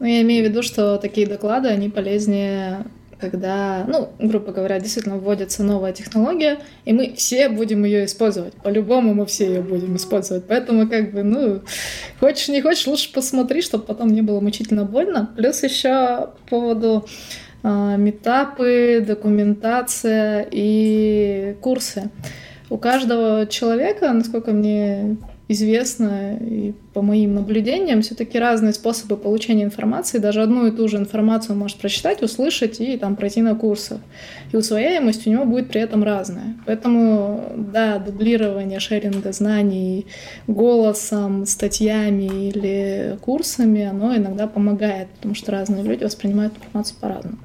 [0.00, 2.84] Но я имею в виду, что такие доклады, они полезнее
[3.20, 8.54] когда, ну, грубо говоря, действительно вводится новая технология, и мы все будем ее использовать.
[8.54, 10.44] По-любому мы все ее будем использовать.
[10.46, 11.60] Поэтому, как бы, ну,
[12.20, 15.30] хочешь, не хочешь, лучше посмотри, чтобы потом не было мучительно больно.
[15.36, 17.06] Плюс еще по поводу
[17.62, 22.10] э, метапы, документация и курсы.
[22.70, 25.16] У каждого человека, насколько мне
[25.48, 30.18] известно, и по моим наблюдениям, все-таки разные способы получения информации.
[30.18, 34.00] Даже одну и ту же информацию может прочитать, услышать и там пройти на курсах.
[34.52, 36.56] И усвояемость у него будет при этом разная.
[36.66, 40.06] Поэтому, да, дублирование шеринга знаний
[40.46, 47.38] голосом, статьями или курсами, оно иногда помогает, потому что разные люди воспринимают информацию по-разному.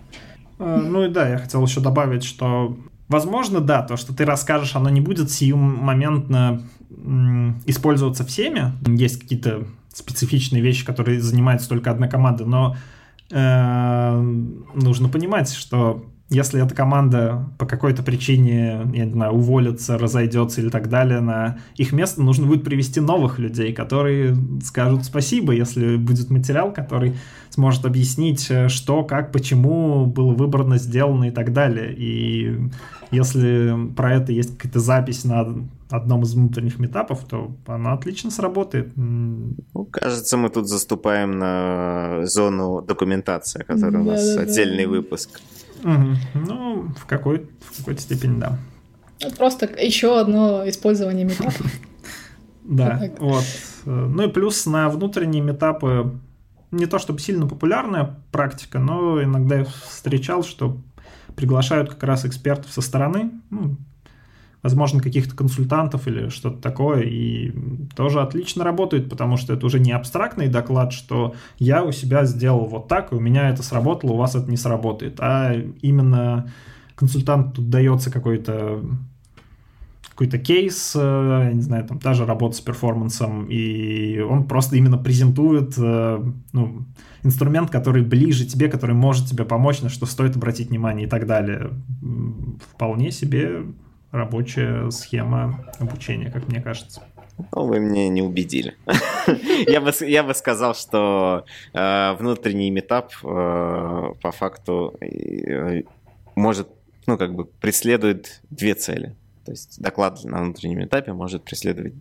[0.59, 2.75] А, ну и да, я хотел еще добавить, что
[3.09, 6.63] Возможно, да, то, что ты расскажешь, оно не будет сиюмоментно
[7.65, 8.71] использоваться всеми.
[8.87, 12.75] Есть какие-то специфичные вещи, которые занимается только одна команда, но
[13.29, 14.21] э,
[14.73, 20.69] нужно понимать, что если эта команда по какой-то причине, я не знаю, уволится, разойдется или
[20.69, 26.29] так далее, на их место нужно будет привести новых людей, которые скажут спасибо, если будет
[26.31, 27.15] материал, который
[27.51, 31.93] сможет объяснить, э, что, как, почему было выбрано, сделано и так далее.
[31.95, 32.69] И
[33.11, 38.91] если про это есть какая-то запись на одном из внутренних метапов, то она отлично сработает.
[38.95, 39.55] Ну,
[39.91, 44.89] кажется, мы тут заступаем на зону документации, которая да, у нас да, отдельный да.
[44.89, 45.39] выпуск.
[45.83, 46.15] Угу.
[46.35, 48.57] Ну, в, какой, в какой-то степени, да.
[49.37, 51.61] Просто еще одно использование метапов.
[52.65, 53.43] Да, вот.
[53.83, 56.17] Ну и плюс на внутренние метапы
[56.71, 60.77] не то чтобы сильно популярная практика, но иногда я встречал, что
[61.35, 63.75] приглашают как раз экспертов со стороны, ну,
[64.63, 67.51] возможно, каких-то консультантов или что-то такое, и
[67.95, 72.65] тоже отлично работает, потому что это уже не абстрактный доклад, что я у себя сделал
[72.65, 76.49] вот так, и у меня это сработало, у вас это не сработает, а именно
[76.95, 78.81] консультанту дается какой-то
[80.09, 84.99] какой-то кейс, э, не знаю, там та же работа с перформансом, и он просто именно
[84.99, 86.85] презентует э, ну,
[87.23, 91.25] инструмент, который ближе тебе, который может тебе помочь, на что стоит обратить внимание и так
[91.25, 91.71] далее.
[92.75, 93.63] Вполне себе
[94.13, 97.01] рабочая схема обучения, как мне кажется.
[97.51, 98.75] Ну, вы мне не убедили.
[99.67, 105.81] я, бы, я бы сказал, что э, внутренний метап э, по факту э,
[106.35, 106.69] может,
[107.07, 109.15] ну, как бы преследует две цели.
[109.45, 111.95] То есть доклад на внутреннем этапе может преследовать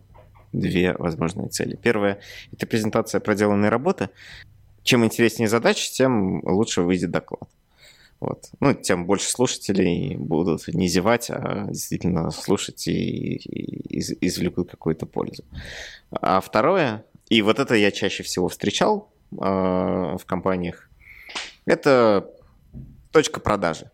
[0.53, 1.75] две возможные цели.
[1.75, 2.19] Первое–
[2.53, 4.11] это презентация проделанной работы.
[4.83, 7.49] Чем интереснее задача, тем лучше выйдет доклад.
[8.23, 8.51] Вот.
[8.61, 15.43] Ну, тем больше слушателей будут не зевать, а действительно слушать и, и извлекут какую-то пользу.
[16.09, 20.89] А второе, и вот это я чаще всего встречал э, в компаниях,
[21.65, 22.31] это
[23.11, 23.91] точка продажи.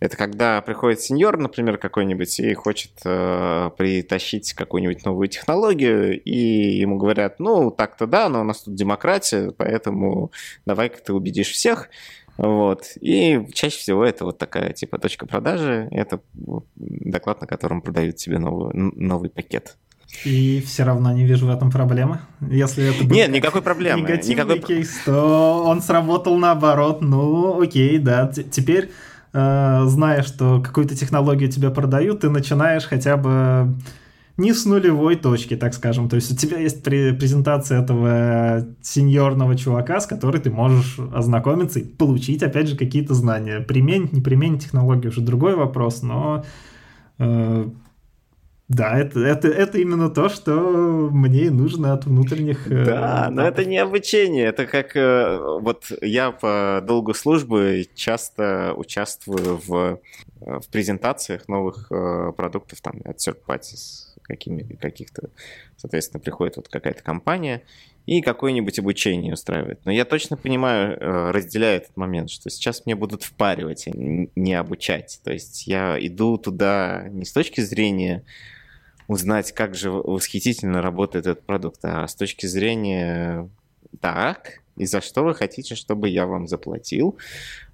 [0.00, 6.38] Это когда приходит сеньор, например, какой-нибудь, и хочет э, притащить какую-нибудь новую технологию, и
[6.78, 10.32] ему говорят, ну, так-то да, но у нас тут демократия, поэтому
[10.64, 11.90] давай-ка ты убедишь всех.
[12.36, 12.84] Вот.
[13.00, 16.20] И чаще всего это вот такая типа точка продажи, это
[16.76, 19.76] доклад, на котором продают тебе новый, новый пакет.
[20.24, 22.20] И все равно не вижу в этом проблемы.
[22.40, 24.02] Если это был Нет, никакой проблемы.
[24.02, 24.76] Негативный никакой...
[24.76, 27.02] кейс, то он сработал наоборот.
[27.02, 28.32] Ну, окей, да.
[28.50, 28.90] Теперь
[29.38, 33.74] Э, зная, что какую-то технологию тебе продают, ты начинаешь хотя бы
[34.36, 36.08] не с нулевой точки, так скажем.
[36.08, 41.84] То есть у тебя есть презентация этого сеньорного чувака, с которой ты можешь ознакомиться и
[41.84, 43.60] получить, опять же, какие-то знания.
[43.60, 46.44] Применить, не применить технологию уже другой вопрос, но
[47.18, 47.68] э,
[48.68, 50.52] да, это, это, это именно то, что
[51.12, 52.66] мне нужно от внутренних...
[52.66, 54.96] Э, да, но это не обучение, это как...
[54.96, 60.00] Э, вот я по долгу службы часто участвую в,
[60.40, 61.88] э, в презентациях новых
[62.36, 65.30] продуктов там от third parties какими, каких-то.
[65.76, 67.62] Соответственно, приходит вот какая-то компания
[68.06, 69.80] и какое-нибудь обучение устраивает.
[69.84, 75.20] Но я точно понимаю, разделяю этот момент, что сейчас мне будут впаривать, а не обучать.
[75.24, 78.22] То есть я иду туда не с точки зрения
[79.08, 83.48] узнать, как же восхитительно работает этот продукт, а с точки зрения
[84.00, 87.16] так, и за что вы хотите, чтобы я вам заплатил,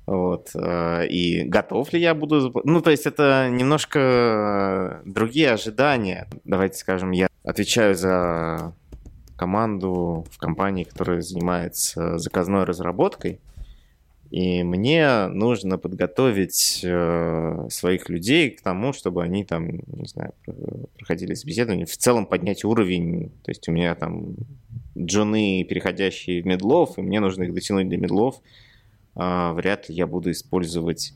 [0.07, 2.53] вот, э, и готов ли я буду...
[2.65, 6.29] Ну, то есть это немножко другие ожидания.
[6.45, 8.75] Давайте скажем, я отвечаю за
[9.37, 13.41] команду в компании, которая занимается заказной разработкой,
[14.31, 20.33] и мне нужно подготовить э, своих людей к тому, чтобы они там, не знаю,
[20.97, 23.31] проходили собеседование, в целом поднять уровень.
[23.45, 24.37] То есть у меня там
[24.97, 28.41] джуны, переходящие в медлов, и мне нужно их дотянуть до медлов.
[29.15, 31.15] Э, вряд ли я буду использовать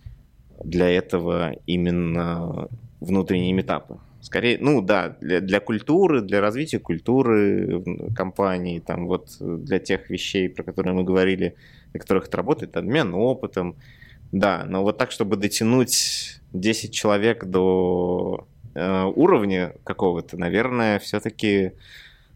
[0.63, 2.69] для этого именно
[3.01, 3.99] внутренние метапы.
[4.21, 7.85] Скорее, ну да, для, для культуры, для развития культуры
[8.17, 11.55] компании, там вот для тех вещей, про которые мы говорили,
[11.93, 13.77] на которых это работает, обмен опытом,
[14.33, 21.73] да, но вот так, чтобы дотянуть 10 человек до э, уровня какого-то, наверное, все-таки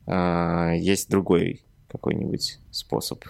[0.06, 3.24] э, есть другой какой-нибудь способ.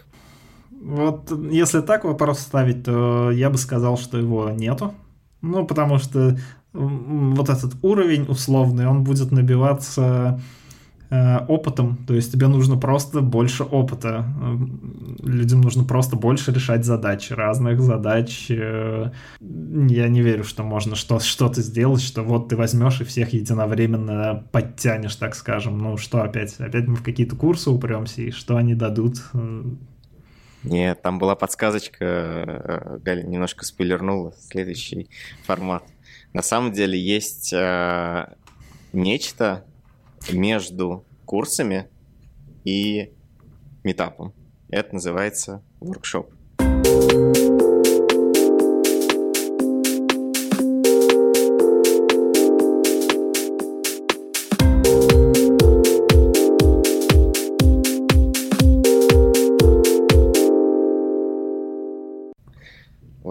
[0.81, 4.95] Вот если так вопрос ставить, то я бы сказал, что его нету.
[5.43, 6.39] Ну, потому что
[6.73, 10.41] вот этот уровень условный, он будет набиваться
[11.11, 14.25] э, опытом, то есть тебе нужно просто больше опыта.
[15.23, 18.47] Людям нужно просто больше решать задачи, разных задач.
[18.51, 23.33] Э, я не верю, что можно что- что-то сделать, что вот ты возьмешь и всех
[23.33, 25.79] единовременно подтянешь, так скажем.
[25.79, 26.55] Ну что опять?
[26.61, 29.17] Опять мы в какие-то курсы упремся, и что они дадут?
[30.63, 35.09] Нет, там была подсказочка, э, Галя немножко спойлернула, следующий
[35.45, 35.85] формат.
[36.33, 38.35] На самом деле есть э,
[38.93, 39.65] нечто
[40.31, 41.89] между курсами
[42.65, 43.13] и
[43.85, 44.35] метапом.
[44.69, 46.31] Это называется воркшоп.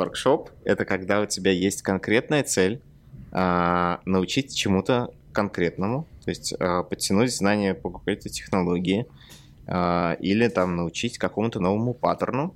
[0.09, 2.81] Воркшоп— это когда у тебя есть конкретная цель,
[3.31, 9.05] а, научить чему-то конкретному, то есть э, подтянуть знания по какой-то технологии
[9.67, 12.55] э, или там научить какому-то новому паттерну,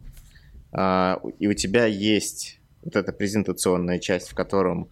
[0.72, 4.90] э, и у тебя есть вот эта презентационная часть, в котором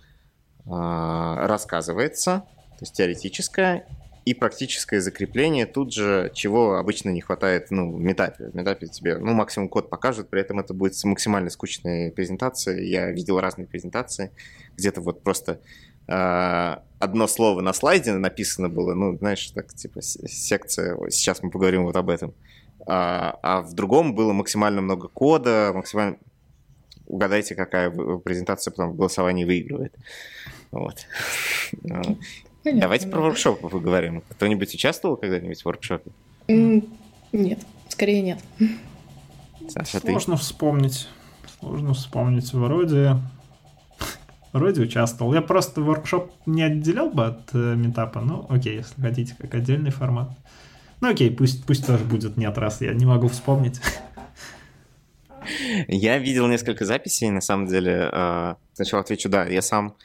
[0.64, 3.88] рассказывается, то есть теоретическая,
[4.24, 8.50] и практическое закрепление тут же, чего обычно не хватает ну, в метапе.
[8.50, 12.80] В метапе тебе ну, максимум код покажут, при этом это будет максимально скучная презентация.
[12.80, 14.32] Я видел разные презентации,
[14.78, 15.60] где-то вот просто
[16.08, 21.86] э, одно слово на слайде написано было, ну, знаешь, так, типа, секция, сейчас мы поговорим
[21.86, 22.36] вот об этом.
[22.86, 26.18] А, а в другом было максимально много кода, максимально...
[27.08, 29.94] Угадайте, какая презентация потом в голосовании выигрывает.
[30.72, 31.08] Вот.
[32.64, 33.12] Понятно, Давайте да.
[33.12, 34.22] про воркшопы поговорим.
[34.30, 36.12] Кто-нибудь участвовал когда-нибудь в воркшопе?
[36.48, 37.60] Нет,
[37.90, 38.40] скорее нет.
[39.68, 40.42] Саша, Сложно ты?
[40.42, 41.08] вспомнить.
[41.60, 42.54] Сложно вспомнить.
[42.54, 43.18] Вроде...
[44.54, 45.34] Вроде участвовал.
[45.34, 48.20] Я просто воркшоп не отделял бы от э, метапа.
[48.20, 50.32] Ну, окей, если хотите, как отдельный формат.
[51.00, 53.80] Ну, окей, пусть, пусть тоже будет нет, раз я не могу вспомнить.
[55.88, 58.10] Я видел несколько записей, на самом деле.
[58.12, 59.96] Э, сначала отвечу, да, я сам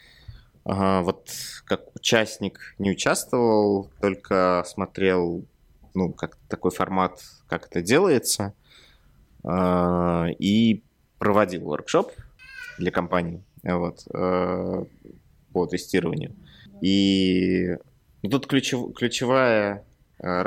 [0.65, 1.31] вот
[1.67, 5.45] как участник не участвовал, только смотрел,
[5.95, 8.55] ну, как такой формат, как это делается,
[9.43, 10.83] а, и
[11.19, 12.13] проводил воркшоп
[12.79, 14.87] для компании вот, а,
[15.53, 16.35] по тестированию.
[16.81, 17.77] И
[18.31, 19.85] тут ключев, ключевая
[20.21, 20.43] а,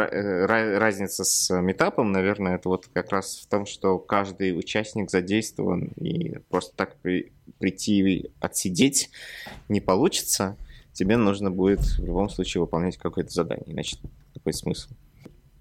[0.79, 6.37] разница с метапом, наверное, это вот как раз в том, что каждый участник задействован, и
[6.49, 9.09] просто так при, прийти отсидеть
[9.67, 10.55] не получится–
[10.99, 13.97] тебе нужно будет в любом случае выполнять какое-то задание, иначе
[14.33, 14.89] какой смысл?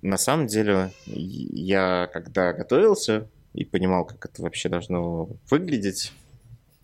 [0.03, 6.13] На самом деле, я когда готовился и понимал, как это вообще должно выглядеть,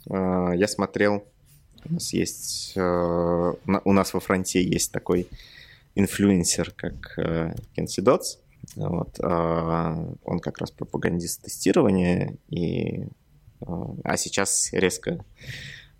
[0.08, 1.24] э, я смотрел,
[1.84, 5.26] у нас есть, э, у нас во фронте есть такой
[5.96, 7.16] инфлюенсер, как
[7.74, 8.38] Кенси э, Дотс,
[8.76, 13.08] вот, он как раз пропагандист тестирования, и,
[13.60, 15.24] а сейчас резко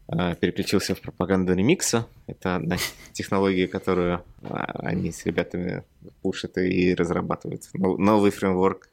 [0.07, 2.07] переключился в пропаганду ремикса.
[2.26, 2.76] Это одна
[3.12, 5.82] технология, которую а, они с ребятами
[6.22, 7.62] пушат и разрабатывают.
[7.72, 8.88] Новый фреймворк,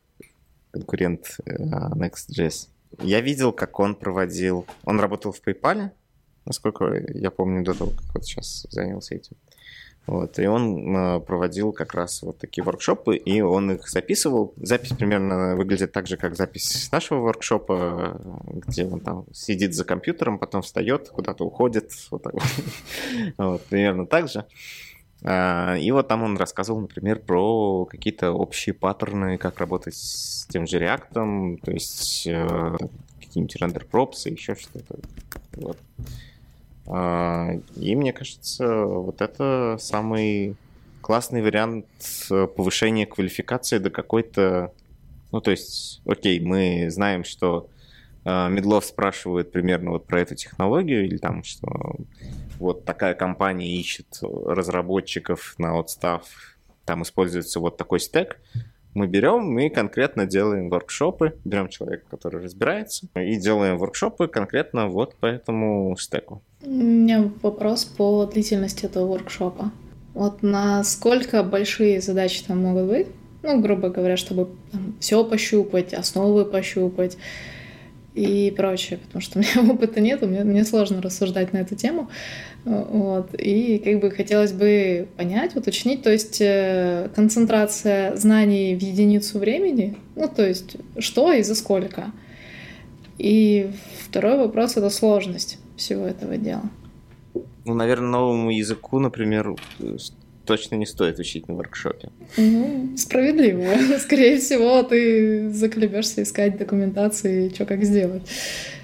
[0.72, 1.58] конкурент э,
[1.96, 2.70] Next.js.
[3.00, 4.66] Я видел, как он проводил...
[4.86, 5.92] Он работал в PayPal,
[6.46, 9.36] насколько я помню, до того, как вот сейчас занялся этим.
[10.08, 14.54] Вот, и он э, проводил как раз вот такие воркшопы, и он их записывал.
[14.58, 20.40] Запись примерно выглядит так же, как запись нашего воркшопа, где он там сидит за компьютером,
[20.40, 22.34] потом встает, куда-то уходит, вот, так
[23.38, 24.46] вот примерно так же.
[25.24, 30.66] А, и вот там он рассказывал, например, про какие-то общие паттерны, как работать с тем
[30.66, 32.78] же React, то есть э,
[33.20, 35.00] какие-нибудь рендер-пропсы, еще что-то.
[35.54, 35.78] Вот.
[36.88, 40.56] А, и мне кажется, вот это самый
[41.02, 41.86] классный вариант
[42.30, 44.72] э, повышения квалификации до какой-то...
[45.32, 47.70] Ну, то есть, окей, мы знаем, что
[48.26, 51.96] э, Медлов спрашивает примерно вот про эту технологию, или там, что
[52.60, 56.24] вот такая компания ищет разработчиков на отстав,
[56.86, 58.40] там используется вот такой стек,
[58.94, 65.16] мы берем и конкретно делаем воркшопы, берем человека, который разбирается, и делаем воркшопы конкретно вот
[65.16, 66.42] по этому стеку.
[66.64, 69.72] У меня вопрос по длительности этого воркшопа.
[70.14, 73.08] Вот насколько большие задачи там могут быть?
[73.42, 74.50] Ну, грубо говоря, чтобы
[75.00, 77.18] все пощупать, основы пощупать
[78.14, 82.10] и прочее, потому что у меня опыта нет, мне, мне сложно рассуждать на эту тему.
[82.64, 83.34] Вот.
[83.40, 89.98] И как бы хотелось бы понять, уточнить, то есть э, концентрация знаний в единицу времени,
[90.16, 92.12] ну, то есть что и за сколько.
[93.18, 93.72] И
[94.06, 96.64] второй вопрос— это сложность всего этого дела.
[97.66, 99.56] Ну, наверное, новому языку, например,
[100.46, 102.10] точно не стоит учить на воркшопе.
[102.38, 103.98] Ну, справедливо.
[104.00, 108.24] Скорее всего, ты заклебешься искать документацию, что как сделать.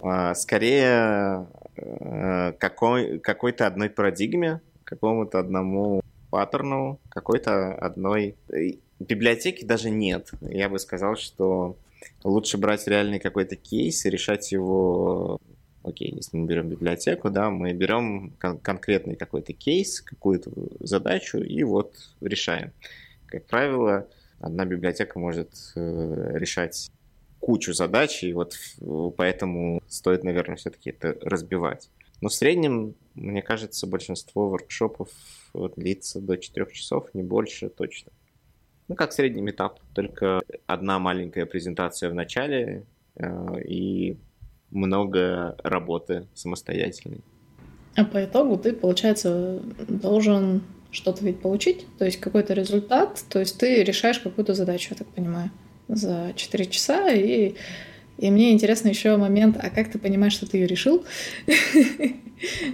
[0.02, 8.36] А, скорее, э, какой, какой-то одной парадигме, какому-то одному паттерну, какой-то одной...
[9.00, 10.32] Библиотеки даже нет.
[10.42, 11.76] Я бы сказал, что
[12.24, 15.40] лучше брать реальный какой-то кейс и решать его
[15.88, 21.64] окей, если мы берем библиотеку, да, мы берем кон- конкретный какой-то кейс, какую-то задачу и
[21.64, 22.72] вот решаем.
[23.28, 24.08] Как правило,
[24.40, 26.90] одна библиотека может э, решать
[27.40, 28.56] кучу задач, и вот
[29.16, 31.90] поэтому стоит, наверное, все-таки это разбивать.
[32.22, 35.10] Но в среднем, мне кажется, большинство воркшопов
[35.76, 38.12] длится до 4 часов, не больше точно.
[38.88, 42.86] Ну, как средний этап, только одна маленькая презентация в начале,
[43.16, 44.18] э, и
[44.72, 47.22] много работы самостоятельной.
[47.96, 50.62] А по итогу ты, получается, должен
[50.92, 55.08] что-то ведь получить, то есть какой-то результат, то есть ты решаешь какую-то задачу, я так
[55.08, 55.52] понимаю,
[55.88, 57.56] за 4 часа, и,
[58.18, 61.06] и мне интересно еще момент, а как ты понимаешь, что ты ее решил?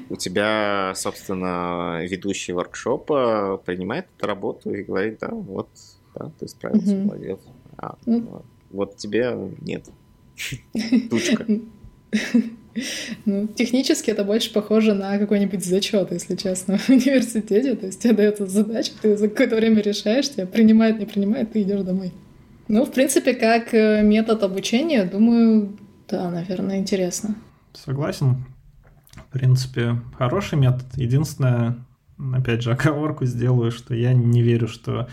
[0.09, 5.69] У тебя, собственно, ведущий воркшопа принимает эту работу и говорит, да, вот,
[6.15, 7.39] да, ты справился, молодец.
[7.77, 9.85] А, ну, вот тебе нет.
[11.09, 11.45] Тучка.
[13.25, 17.75] Ну, технически это больше похоже на какой-нибудь зачет, если честно, в университете.
[17.75, 21.61] То есть тебе дается задача, ты за какое-то время решаешь, тебя принимает, не принимает, ты
[21.61, 22.11] идешь домой.
[22.67, 25.77] Ну, в принципе, как э, метод обучения, думаю,
[26.09, 27.35] да, наверное, интересно.
[27.73, 28.45] Согласен.
[29.15, 30.85] В принципе, хороший метод.
[30.95, 31.75] Единственное,
[32.33, 35.07] опять же, оговорку сделаю, что я не верю, что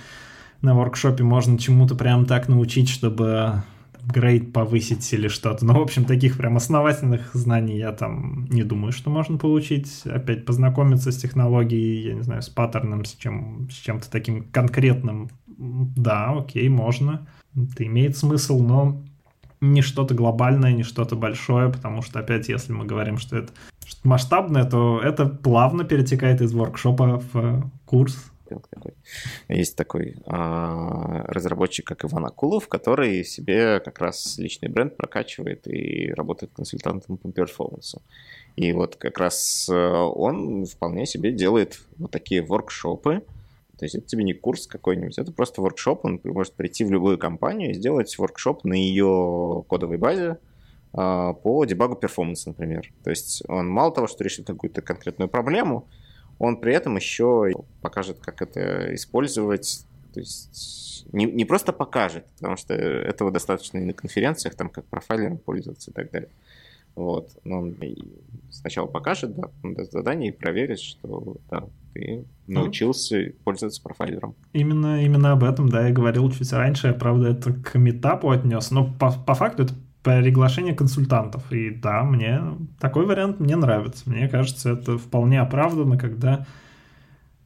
[0.63, 3.63] на воркшопе можно чему-то прям так научить, чтобы
[4.07, 5.65] грейд повысить или что-то.
[5.65, 10.03] Но, ну, в общем, таких прям основательных знаний я там не думаю, что можно получить.
[10.05, 15.29] Опять познакомиться с технологией, я не знаю, с паттерном, с, чем, с чем-то таким конкретным.
[15.47, 17.27] Да, окей, можно.
[17.55, 19.03] Это имеет смысл, но
[19.61, 23.53] не что-то глобальное, не что-то большое, потому что, опять, если мы говорим, что это
[23.85, 28.93] что масштабное, то это плавно перетекает из воркшопа в курс, маркетинг такой.
[29.49, 36.13] Есть такой а, разработчик, как Иван Акулов, который себе как раз личный бренд прокачивает и
[36.13, 38.03] работает консультантом по перформансу.
[38.57, 43.23] И вот как раз э, он вполне себе делает вот такие воркшопы,
[43.79, 46.05] то есть это тебе не курс какой-нибудь, это просто воркшоп.
[46.05, 50.39] Он может прийти в любую компанию и сделать воркшоп на ее кодовой базе
[50.93, 52.93] а, по дебагу перформанса, например.
[53.05, 55.89] То есть он мало того, что решит какую-то конкретную проблему,
[56.41, 59.85] он при этом еще покажет, как это использовать.
[60.13, 64.87] То есть не, не просто покажет, потому что этого достаточно и на конференциях, там как
[64.87, 66.31] профайлером пользоваться и так далее.
[66.97, 67.29] Вот.
[67.45, 67.77] Но он
[68.51, 72.61] сначала покажет, да, он даст задание и проверит, что да, ты ну.
[72.61, 74.35] научился ну, пользоваться профайлером.
[74.55, 76.89] Именно, именно об этом, да, я говорил чуть раньше.
[76.89, 78.71] Я, правда, это к метапу отнес.
[78.71, 81.53] Но по, по факту это приглашение консультантов.
[81.53, 82.41] И да, мне
[82.79, 84.09] такой вариант мне нравится.
[84.09, 86.47] Мне кажется, это вполне оправданно, когда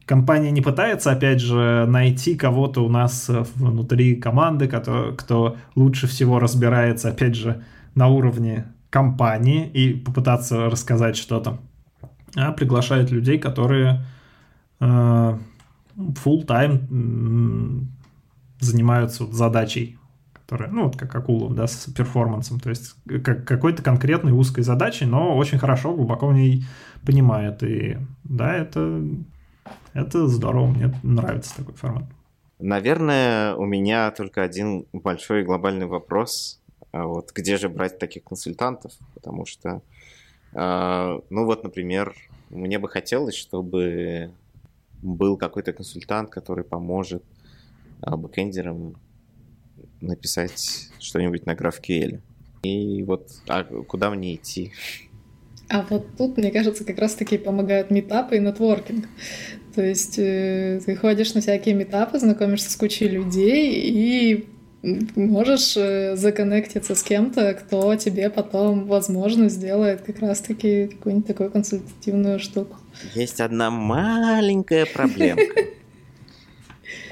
[0.07, 6.39] компания не пытается, опять же, найти кого-то у нас внутри команды, кто, кто лучше всего
[6.39, 11.59] разбирается, опять же, на уровне компании и попытаться рассказать что-то,
[12.37, 14.05] а приглашает людей, которые
[14.79, 15.39] э,
[15.97, 17.89] full-time
[18.61, 19.99] занимаются задачей
[20.45, 25.07] которая, ну, вот как Акулов, да, с перформансом, то есть как какой-то конкретной узкой задачей,
[25.07, 26.65] но очень хорошо, глубоко в ней
[27.05, 27.63] понимает.
[27.63, 29.03] И да, это,
[29.95, 32.05] это здорово, мне нравится такой формат.
[32.59, 36.61] Наверное, у меня только один большой глобальный вопрос.
[36.93, 38.93] А вот где же брать таких консультантов?
[39.15, 39.83] Потому что,
[40.53, 42.15] а, ну вот, например,
[42.51, 44.31] мне бы хотелось, чтобы
[45.03, 47.25] был какой-то консультант, который поможет
[48.03, 48.95] а, бэкэндерам
[50.01, 52.21] написать что-нибудь на GraphQL.
[52.63, 54.73] И вот, а куда мне идти?
[55.69, 59.07] А вот тут, мне кажется, как раз-таки помогают метапы и нетворкинг.
[59.75, 64.49] То есть э, ты ходишь на всякие метапы, знакомишься с кучей людей и
[65.17, 72.39] можешь э, законнектиться с кем-то, кто тебе потом, возможно, сделает как раз-таки какую-нибудь такую консультативную
[72.39, 72.77] штуку.
[73.15, 75.63] Есть одна маленькая проблемка.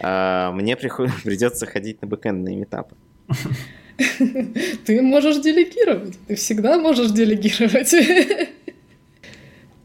[0.01, 2.97] А, мне придется ходить на бэкэндные метапы.
[4.87, 6.15] Ты можешь делегировать.
[6.27, 7.95] Ты всегда можешь делегировать.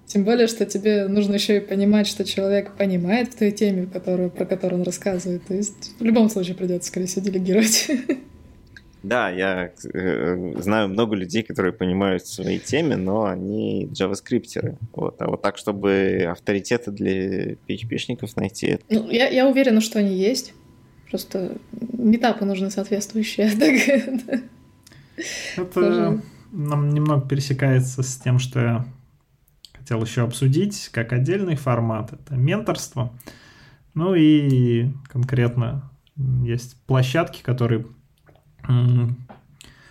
[0.05, 4.29] Тем более, что тебе нужно еще и понимать, что человек понимает в той теме, которую,
[4.29, 5.45] про которую он рассказывает.
[5.45, 7.91] То есть в любом случае придется, скорее всего, делегировать.
[9.07, 14.77] Да, я э, знаю много людей, которые понимают в своей теме, но они джаваскриптеры.
[14.91, 15.21] Вот.
[15.21, 18.79] А вот так, чтобы авторитеты для PHP-шников найти...
[18.89, 20.53] Ну, я, я уверена, что они есть.
[21.09, 23.49] Просто метапы нужны соответствующие.
[25.55, 28.85] Это нам немного пересекается с тем, что я
[29.71, 32.11] хотел еще обсудить, как отдельный формат.
[32.11, 33.17] Это менторство.
[33.93, 35.89] Ну и конкретно
[36.43, 37.85] есть площадки, которые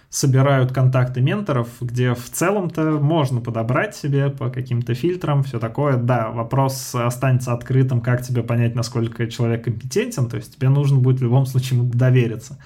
[0.09, 5.97] собирают контакты менторов, где в целом-то можно подобрать себе по каким-то фильтрам, все такое.
[5.97, 11.21] Да, вопрос останется открытым, как тебе понять, насколько человек компетентен, то есть тебе нужно будет
[11.21, 12.59] в любом случае ему довериться.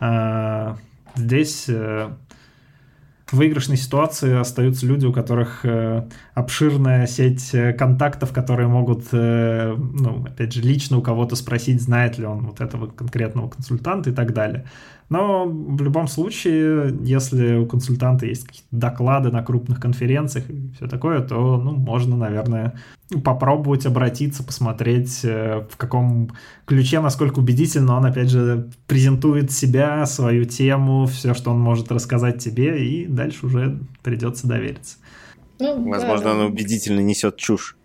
[0.00, 0.76] А,
[1.14, 2.10] здесь э,
[3.26, 10.26] в выигрышной ситуации остаются люди, у которых э, обширная сеть э, контактов, которые могут, ну,
[10.26, 14.34] опять же, лично у кого-то спросить, знает ли он вот этого конкретного консультанта и так
[14.34, 14.66] далее.
[15.12, 20.88] Но в любом случае, если у консультанта есть какие-то доклады на крупных конференциях и все
[20.88, 22.80] такое, то ну, можно, наверное,
[23.22, 26.30] попробовать обратиться, посмотреть, э, в каком
[26.64, 32.42] ключе, насколько убедительно он, опять же, презентует себя, свою тему, все, что он может рассказать
[32.42, 34.96] тебе, и дальше уже придется довериться.
[35.58, 36.34] Ну, Возможно, да.
[36.36, 37.76] он убедительно несет чушь.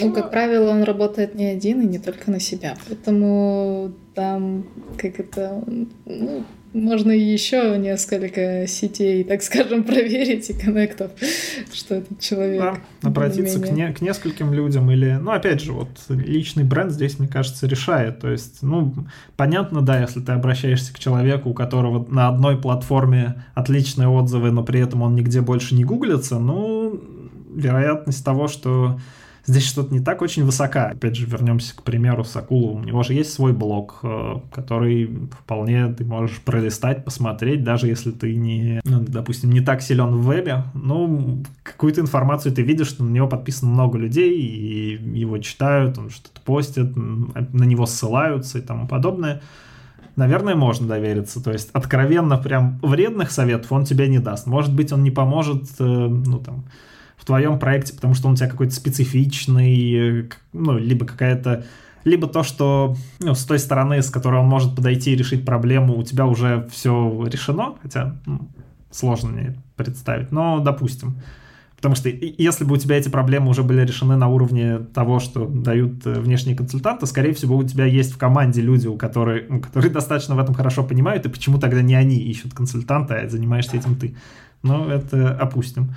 [0.00, 2.76] Ну, как правило, он работает не один и не только на себя.
[2.88, 4.66] Поэтому там,
[4.98, 5.62] как это,
[6.06, 6.44] ну,
[6.74, 11.12] можно еще несколько сетей, так скажем, проверить и коннектов,
[11.72, 12.60] что этот человек.
[12.60, 17.18] Да, обратиться к, не, к нескольким людям или, ну, опять же, вот личный бренд здесь,
[17.18, 18.18] мне кажется, решает.
[18.18, 18.92] То есть, ну,
[19.36, 24.64] понятно, да, если ты обращаешься к человеку, у которого на одной платформе отличные отзывы, но
[24.64, 27.00] при этом он нигде больше не гуглится, ну,
[27.54, 28.98] вероятность того, что
[29.46, 30.88] здесь что-то не так очень высока.
[30.88, 32.82] Опять же, вернемся к примеру с Акуловым.
[32.82, 38.10] У него же есть свой блог, э, который вполне ты можешь пролистать, посмотреть, даже если
[38.10, 40.64] ты не, ну, допустим, не так силен в вебе.
[40.74, 46.10] Ну, какую-то информацию ты видишь, что на него подписано много людей, и его читают, он
[46.10, 49.42] что-то постит, на него ссылаются и тому подобное
[50.16, 51.42] наверное, можно довериться.
[51.42, 54.46] То есть откровенно прям вредных советов он тебе не даст.
[54.46, 56.64] Может быть, он не поможет, э, ну там,
[57.24, 61.64] в твоем проекте, потому что он у тебя какой-то специфичный, ну, либо какая-то
[62.04, 65.96] либо то, что ну, с той стороны, с которой он может подойти и решить проблему,
[65.96, 68.46] у тебя уже все решено, хотя ну,
[68.90, 71.16] сложно мне представить, но допустим.
[71.76, 75.46] Потому что если бы у тебя эти проблемы уже были решены на уровне того, что
[75.46, 79.90] дают э, внешние консультанты, скорее всего, у тебя есть в команде люди, у которых, которые
[79.90, 83.96] достаточно в этом хорошо понимают, и почему тогда не они ищут консультанта, а занимаешься этим
[83.96, 84.14] ты.
[84.62, 85.94] Но это опустим.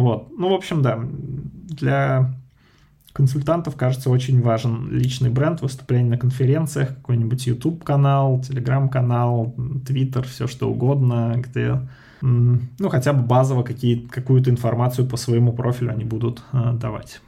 [0.00, 0.28] Вот.
[0.36, 2.34] Ну, в общем, да, для
[3.12, 10.70] консультантов, кажется, очень важен личный бренд, выступление на конференциях, какой-нибудь YouTube-канал, Telegram-канал, Twitter, все что
[10.70, 11.80] угодно, где
[12.22, 17.20] ну, хотя бы базово какие, какую-то информацию по своему профилю они будут э, давать.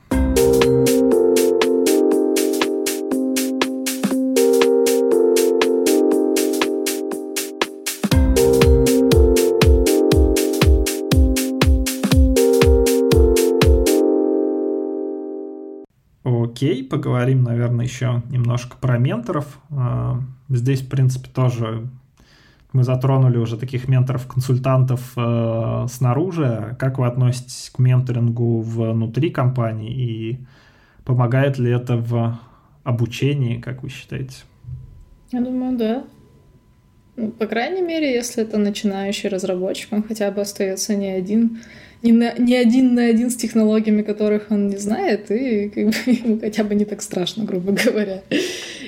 [16.63, 19.59] Окей, поговорим, наверное, еще немножко про менторов.
[19.73, 21.89] А, здесь, в принципе, тоже
[22.73, 26.77] мы затронули уже таких менторов-консультантов э, снаружи.
[26.79, 30.39] Как вы относитесь к менторингу внутри компании и
[31.05, 32.39] помогает ли это в
[32.85, 34.37] обучении, как вы считаете?
[35.33, 36.05] Я думаю, да.
[37.17, 41.61] Ну, по крайней мере, если это начинающий разработчик, он хотя бы остается не один
[42.03, 45.95] не, на, не один на один с технологиями, которых он не знает, и как бы,
[46.13, 48.23] ему хотя бы не так страшно, грубо говоря,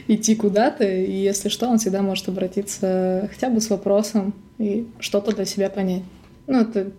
[0.09, 0.85] идти куда-то.
[0.85, 5.71] И если что, он всегда может обратиться хотя бы с вопросом и что-то для себя
[5.71, 6.03] понять.
[6.47, 6.91] Ну, это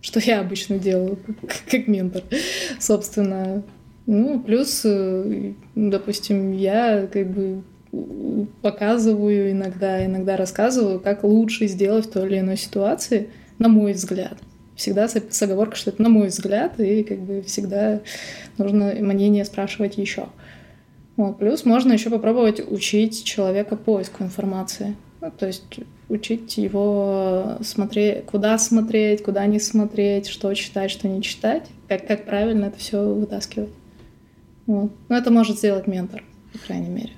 [0.00, 2.22] что я обычно делаю, как, как ментор,
[2.78, 3.62] собственно.
[4.06, 7.62] Ну, плюс, э, допустим, я как бы
[8.62, 14.38] показываю иногда, иногда рассказываю, как лучше сделать в той или иной ситуации, на мой взгляд
[14.80, 18.00] всегда с, оговоркой, что это на мой взгляд, и как бы всегда
[18.56, 20.28] нужно мнение спрашивать еще.
[21.16, 21.38] Вот.
[21.38, 24.96] Плюс можно еще попробовать учить человека поиску информации.
[25.20, 31.20] Ну, то есть учить его смотреть, куда смотреть, куда не смотреть, что читать, что не
[31.22, 33.68] читать, как, как правильно это все вытаскивать.
[34.66, 34.92] Вот.
[35.10, 36.24] Но это может сделать ментор,
[36.54, 37.12] по крайней мере.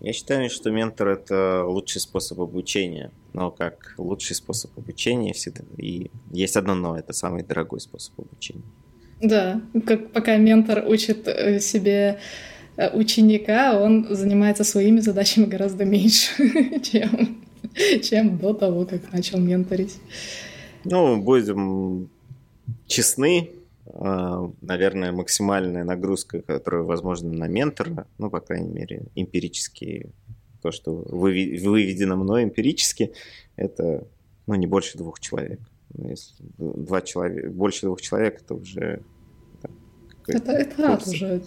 [0.00, 3.10] Я считаю, что ментор это лучший способ обучения.
[3.32, 5.64] Но как лучший способ обучения всегда.
[5.78, 8.64] И есть одно но, это самый дорогой способ обучения.
[9.20, 12.18] Да, как пока ментор учит э, себе
[12.76, 16.32] э, ученика, он занимается своими задачами гораздо меньше,
[16.82, 17.42] чем,
[18.02, 19.98] чем до того, как начал менторить.
[20.84, 22.10] Ну, будем
[22.86, 23.50] честны,
[23.86, 30.10] а, наверное, максимальная нагрузка, которая возможна на ментора, ну, по крайней мере, эмпирически,
[30.62, 33.12] то, что выведено мной эмпирически,
[33.56, 34.06] это,
[34.46, 35.60] ну, не больше двух человек.
[35.94, 39.02] Ну, если два человека, больше двух человек, это уже...
[40.28, 41.42] Это, это ад уже.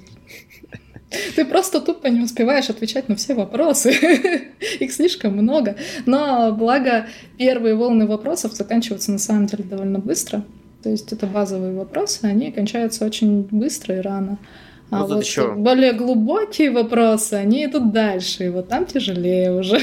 [1.36, 3.92] Ты просто тупо не успеваешь отвечать на все вопросы.
[4.80, 5.78] Их слишком много.
[6.06, 7.08] Но благо
[7.38, 10.44] первые волны вопросов заканчиваются на самом деле довольно быстро.
[10.84, 14.38] То есть это базовые вопросы, они кончаются очень быстро и рано.
[14.92, 15.54] А вот, еще...
[15.54, 19.80] более глубокие вопросы, они идут дальше, и вот там тяжелее уже.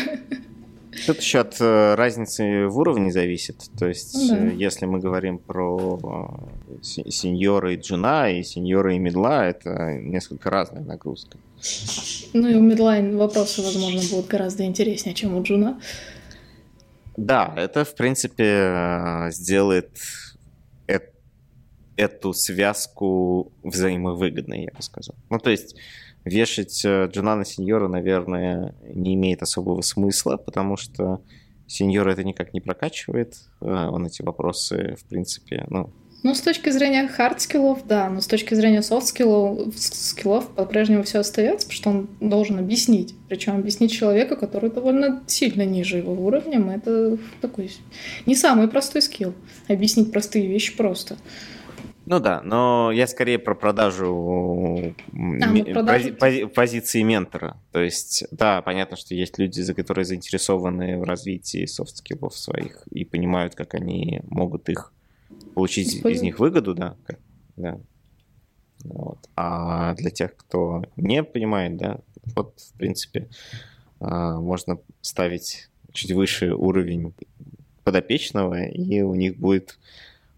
[1.07, 3.57] Тут еще от э, разницы в уровне зависит.
[3.79, 4.47] То есть, ну, да.
[4.51, 6.39] если мы говорим про
[6.73, 11.39] э, сеньора и джуна, и сеньора и медла, это несколько разная нагрузка.
[12.35, 15.81] Ну и у медла вопросы, возможно, будут гораздо интереснее, чем у джуна.
[17.17, 19.91] Да, это, в принципе, сделает
[21.97, 25.17] эту связку взаимовыгодной, я бы сказал.
[25.31, 25.77] Ну, то есть
[26.25, 31.23] вешать э, Джуна на senior а, наверное, не имеет особого смысла, потому что
[31.67, 33.37] senior это никак не прокачивает.
[33.61, 35.91] Э, он эти вопросы, в принципе, ну,
[36.23, 39.75] ну, с точки зрения hard skill ов, да, но с точки зрения soft skill ов
[39.77, 43.17] skill ов по-прежнему все остается, потому что он должен объяснить.
[43.29, 47.73] Причем объяснить человеку, который довольно сильно ниже его уровнем, это такой
[48.25, 49.35] не самый простой skill.
[49.67, 51.17] Объяснить простые вещи просто.
[52.13, 56.15] Ну да, но я скорее про продажу, а, продажу...
[56.15, 57.57] Пози позиции ментора.
[57.71, 62.87] То есть, да, понятно, что есть люди, которые заинтересованы в развитии soft skill ов своих
[62.89, 64.93] и понимают, как они могут их
[65.55, 66.97] получить из них выгоду, да.
[67.57, 67.81] да.
[68.85, 69.31] Вот.
[69.35, 72.01] А для тех, кто не понимает, да,
[72.37, 73.31] вот, в принципе,
[74.01, 77.15] а, можно ставить чуть выше уровень
[77.85, 79.79] подопечного, и у них будет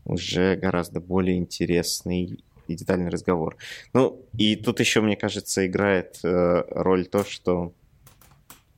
[0.04, 3.56] уже гораздо более интересный и детальный разговор.
[3.92, 7.72] Ну, и тут еще, мне кажется, играет э, роль то, что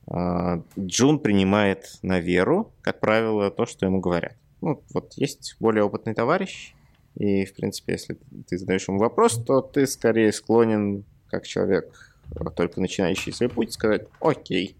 [0.07, 4.35] э, Джун принимает на веру, как правило, то, что ему говорят.
[4.61, 6.73] Ну, вот есть более опытный товарищ,
[7.15, 8.17] и, в принципе, если
[8.47, 12.15] ты задаешь ему вопрос, то ты скорее склонен, как человек,
[12.55, 14.75] только начинающий свой путь, сказать, окей,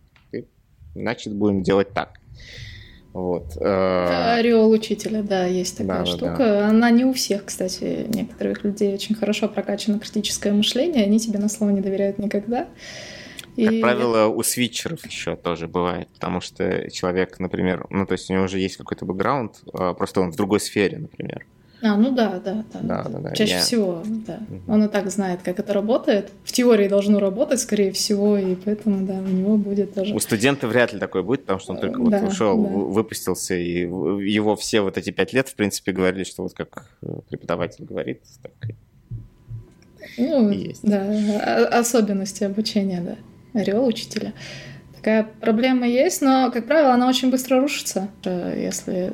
[0.94, 2.20] значит, будем делать так.
[3.18, 3.58] Вот.
[3.60, 6.38] Э, Ореол учителя, да, есть такая да, штука.
[6.38, 6.68] Да.
[6.70, 11.50] Она не у всех, кстати, некоторых людей очень хорошо прокачано критическое мышление, они тебе на
[11.50, 12.68] слово не доверяют никогда.
[13.56, 13.82] Как и...
[13.82, 18.44] правило, у свитчеров еще тоже бывает, потому что человек, например, ну то есть у него
[18.44, 21.48] уже есть какой-то бэкграунд, а, просто он в другой сфере, например.
[21.82, 22.80] А, ну да, да, да.
[22.82, 23.60] да, да, да Чаще я...
[23.60, 24.40] всего, да.
[24.50, 24.74] Угу.
[24.74, 26.32] Он и так знает, как это работает.
[26.44, 30.16] В теории должно работать, скорее всего, и поэтому, да, у него будет тоже...
[30.16, 32.70] У студента вряд ли такое будет, потому что он только да, вот ушел, да.
[32.70, 37.20] выпустился, и его все вот эти пять лет, в принципе, говорили, что вот как э,
[37.30, 38.54] преподаватель говорит, так
[40.18, 40.82] ну, есть.
[40.82, 43.02] да, особенности обучения,
[43.54, 44.34] да, орел учителя.
[44.96, 49.14] Такая проблема есть, но, как правило, она очень быстро рушится, э, если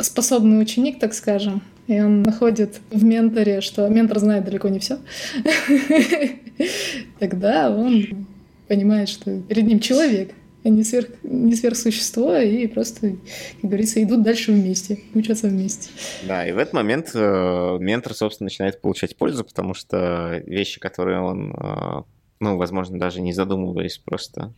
[0.00, 4.98] способный ученик, так скажем, и он находит в менторе, что ментор знает далеко не все,
[7.18, 8.26] тогда он
[8.68, 10.30] понимает, что перед ним человек,
[10.62, 15.90] а не, сверх, не сверхсущество, и просто, как говорится, идут дальше вместе, учатся вместе.
[16.28, 21.20] Да, и в этот момент э, ментор, собственно, начинает получать пользу, потому что вещи, которые
[21.20, 22.02] он, э,
[22.38, 24.54] ну, возможно, даже не задумываясь, просто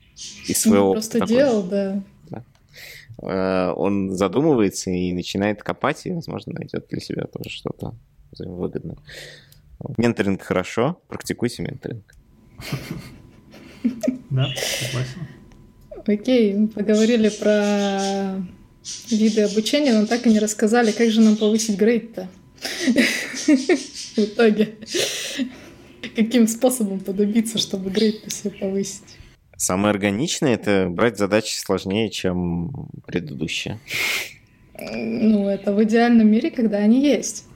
[0.46, 0.88] из своего...
[0.88, 2.02] Ну, просто делал, да.
[3.22, 7.94] Э, он задумывается и начинает копать, и, возможно, найдет для себя тоже что-то
[8.32, 8.96] взаимовыгодное.
[9.96, 12.14] Менторинг хорошо, практикуйте менторинг.
[14.30, 15.26] Да, согласен.
[16.06, 18.42] Окей, мы поговорили про
[19.10, 22.28] виды обучения, но так и не рассказали, как же нам повысить грейд-то
[24.16, 24.76] в итоге.
[26.16, 29.18] Каким способом подобиться, чтобы грейд-то себе повысить?
[29.62, 33.78] Самое органичное— это брать задачи сложнее, чем предыдущие.
[34.76, 37.46] Ну, это в идеальном мире, когда они есть.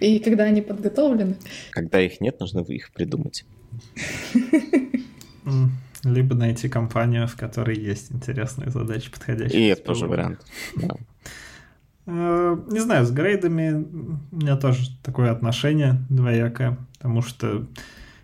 [0.00, 1.36] И когда они подготовлены.
[1.70, 3.44] Когда их нет, нужно их придумать.
[6.02, 9.62] Либо найти компанию, в которой есть интересные задачи, подходящие.
[9.62, 10.44] И это тоже вариант.
[12.06, 13.86] Э, не знаю, с грейдами
[14.32, 17.68] у меня тоже такое отношение двоякое, потому что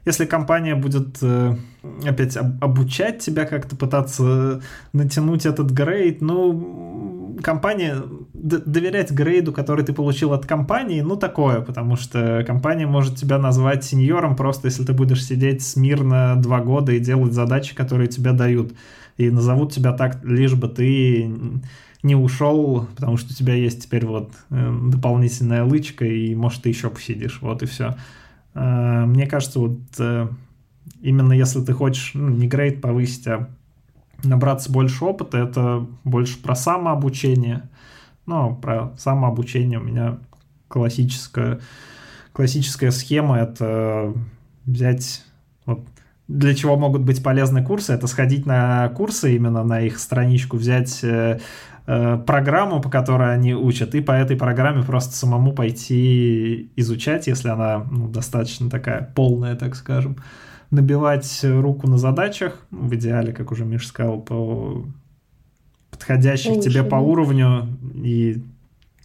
[0.07, 1.57] если компания будет э,
[2.05, 7.97] опять обучать тебя как-то, пытаться натянуть этот грейд, ну, компания,
[8.33, 13.85] доверять грейду, который ты получил от компании, ну, такое, потому что компания может тебя назвать
[13.85, 18.75] сеньором просто, если ты будешь сидеть смирно два года и делать задачи, которые тебе дают.
[19.17, 21.29] И назовут тебя так, лишь бы ты
[22.05, 26.69] не ушел, потому что у тебя есть теперь вот э, дополнительная лычка, и, может, ты
[26.69, 27.97] еще посидишь, вот и все.
[28.57, 30.29] Э, мне кажется, вот э,
[31.03, 33.51] именно если ты хочешь ну, не грейд повысить, а
[34.25, 37.69] набраться больше опыта, это больше про самообучение.
[38.25, 40.19] Ну, про самообучение у меня
[40.69, 41.61] классическая,
[42.33, 44.15] классическая схема— это
[44.65, 45.23] взять
[45.67, 45.87] вот,
[46.27, 51.05] для чего могут быть полезны курсы, это сходить на курсы, именно на их страничку, взять
[51.05, 51.41] э,
[51.87, 57.87] программу, по которой они учат, и по этой программе просто самому пойти изучать, если она
[57.89, 60.17] ну, достаточно такая полная, так скажем.
[60.73, 64.85] Набивать руку на задачах, в идеале, как уже Миша сказал, по
[65.91, 68.43] подходящих Лучше, тебе по уровню и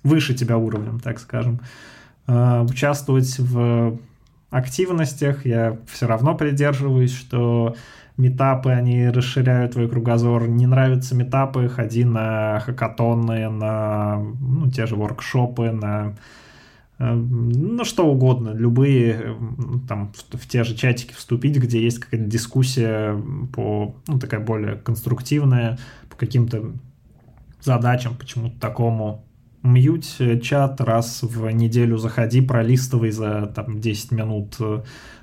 [0.04, 1.62] выше тебя уровнем, так скажем.
[2.28, 3.98] Э, участвовать в
[4.52, 7.76] активностях я все равно придерживаюсь, что
[8.18, 10.48] метапы, они расширяют твой кругозор.
[10.48, 16.16] Не нравятся метапы, ходи на хакатоны, на ну, те же воркшопы, на
[17.00, 19.36] э, ну, что угодно, любые,
[19.88, 23.20] там, в, в те же чатики вступить, где есть какая-то дискуссия
[23.54, 25.80] по, ну, такая более конструктивная,
[26.10, 26.74] по каким-то
[27.62, 29.26] задачам, почему-то такому
[29.64, 34.58] мьють чат раз в неделю заходи, пролистывай за там 10 минут,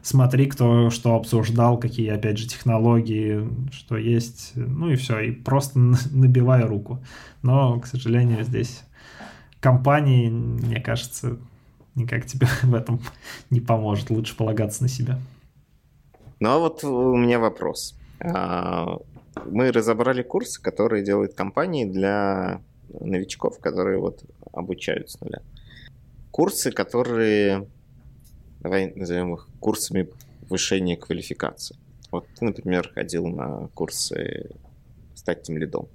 [0.03, 5.79] смотри, кто что обсуждал, какие, опять же, технологии, что есть, ну и все, и просто
[5.79, 6.99] набивай руку.
[7.43, 8.83] Но, к сожалению, здесь
[9.61, 11.39] компании, мне кажется,
[11.95, 13.01] никак тебе в этом
[13.51, 15.19] не поможет, лучше полагаться на себя.
[16.41, 17.97] Ну а вот у меня вопрос.
[18.21, 18.99] А,
[19.47, 22.61] мы разобрали курсы, которые делают компании для
[23.01, 25.43] новичков, которые вот обучают с нуля.
[26.31, 27.67] Курсы, которые,
[28.61, 30.09] давай назовем их курсами
[30.43, 31.77] повышения квалификации.
[32.11, 34.51] Вот ты, например, ходил на курсы
[35.15, 35.89] стать тем лидом.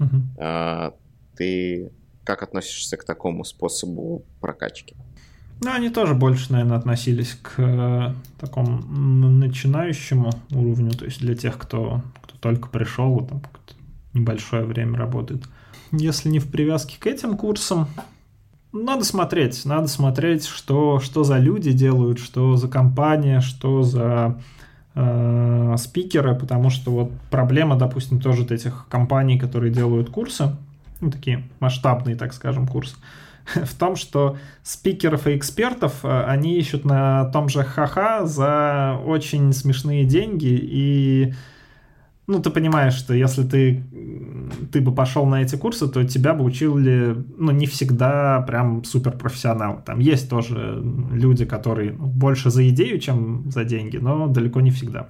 [0.00, 0.94] Uh-huh.
[1.36, 1.90] Ты
[2.24, 4.94] как относишься к такому способу прокачки?
[5.60, 11.56] Ну, они тоже больше, наверное, относились к э, такому начинающему уровню, то есть для тех,
[11.56, 13.42] кто, кто только пришел, там
[14.12, 15.44] небольшое время работает.
[15.92, 17.86] Если не в привязке к этим курсам,
[18.72, 24.40] надо смотреть, надо смотреть, что, что за люди делают, что за компания, что за
[24.94, 30.56] э, спикеры, потому что вот проблема, допустим, тоже этих компаний, которые делают курсы,
[31.00, 32.96] ну, такие масштабные, так скажем, курсы,
[33.54, 39.52] в том, что спикеров и экспертов э, они ищут на том же ха-ха за очень
[39.52, 40.58] смешные деньги.
[40.62, 41.34] И
[42.26, 43.82] ну, ты понимаешь, что если ты,
[44.70, 49.12] ты бы пошел на эти курсы, то тебя бы учили, ну, не всегда прям супер
[49.12, 49.82] профессионал.
[49.84, 50.82] Там есть тоже
[51.12, 55.06] люди, которые ну, больше за идею, чем за деньги, но далеко не всегда.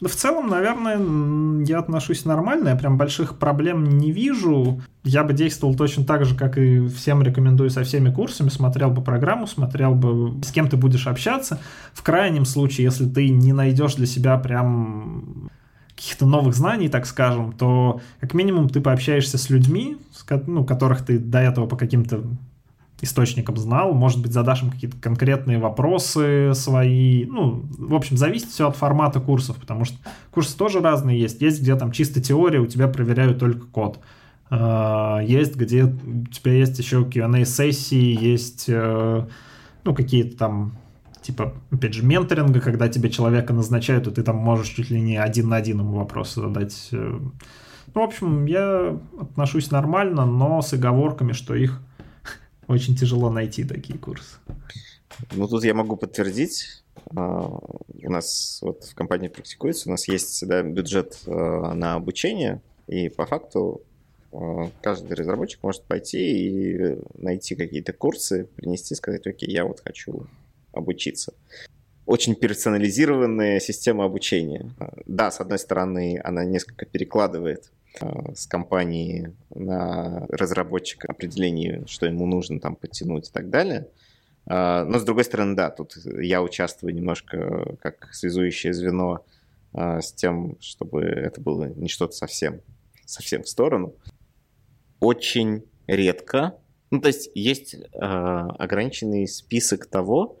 [0.00, 4.80] В целом, наверное, я отношусь нормально, я прям больших проблем не вижу.
[5.02, 9.02] Я бы действовал точно так же, как и всем рекомендую со всеми курсами, смотрел бы
[9.02, 11.58] программу, смотрел бы, с кем ты будешь общаться.
[11.92, 15.50] В крайнем случае, если ты не найдешь для себя прям
[15.98, 19.96] каких-то новых знаний, так скажем, то как минимум ты пообщаешься с людьми,
[20.46, 22.22] ну, которых ты до этого по каким-то
[23.00, 28.68] источникам знал, может быть, задашь им какие-то конкретные вопросы свои, ну, в общем, зависит все
[28.68, 29.96] от формата курсов, потому что
[30.30, 33.98] курсы тоже разные есть, есть, где там чисто теория, у тебя проверяют только код,
[34.50, 39.26] а, есть, где у тебя есть еще Q&A-сессии, есть, э,
[39.84, 40.78] ну, какие-то там
[41.28, 45.18] типа, опять же, менторинга, когда тебе человека назначают, и ты там можешь чуть ли не
[45.18, 46.88] один на один ему вопросы задать.
[46.92, 47.20] Э.
[47.94, 51.82] Ну, в общем, я отношусь нормально, но с оговорками, что их
[52.66, 54.36] очень тяжело найти, такие курсы.
[55.32, 56.82] Ну, тут я могу подтвердить.
[57.14, 62.62] А, у нас вот в компании практикуется, у нас есть да, бюджет э, на обучение,
[62.86, 63.82] и по факту
[64.32, 70.26] э, каждый разработчик может пойти и найти какие-то курсы, принести, сказать, окей, я вот хочу
[70.72, 71.34] обучиться.
[72.06, 74.70] Очень персонализированная система обучения.
[75.04, 82.26] Да, с одной стороны, она несколько перекладывает а, с компании на разработчика определение, что ему
[82.26, 83.88] нужно там подтянуть и так далее.
[84.46, 89.24] А, но с другой стороны, да, тут я участвую немножко как связующее звено
[89.72, 92.60] а, с тем, чтобы это было не что-то совсем,
[93.04, 93.94] совсем в сторону.
[95.00, 96.54] Очень редко,
[96.90, 100.38] ну то есть есть ограниченный список того,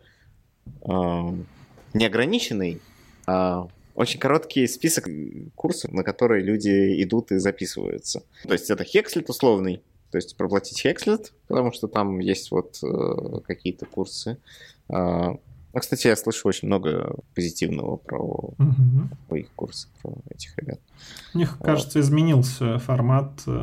[1.94, 2.80] неограниченный,
[3.26, 5.08] а очень короткий список
[5.56, 8.22] курсов, на которые люди идут и записываются.
[8.44, 13.40] То есть это Хекслет условный, то есть проплатить Хекслет, потому что там есть вот э,
[13.44, 14.38] какие-то курсы.
[14.88, 19.34] А, ну, кстати, я слышу очень много позитивного про угу.
[19.36, 20.78] их курсы, про этих ребят.
[21.34, 23.62] У них, кажется, изменился формат, э,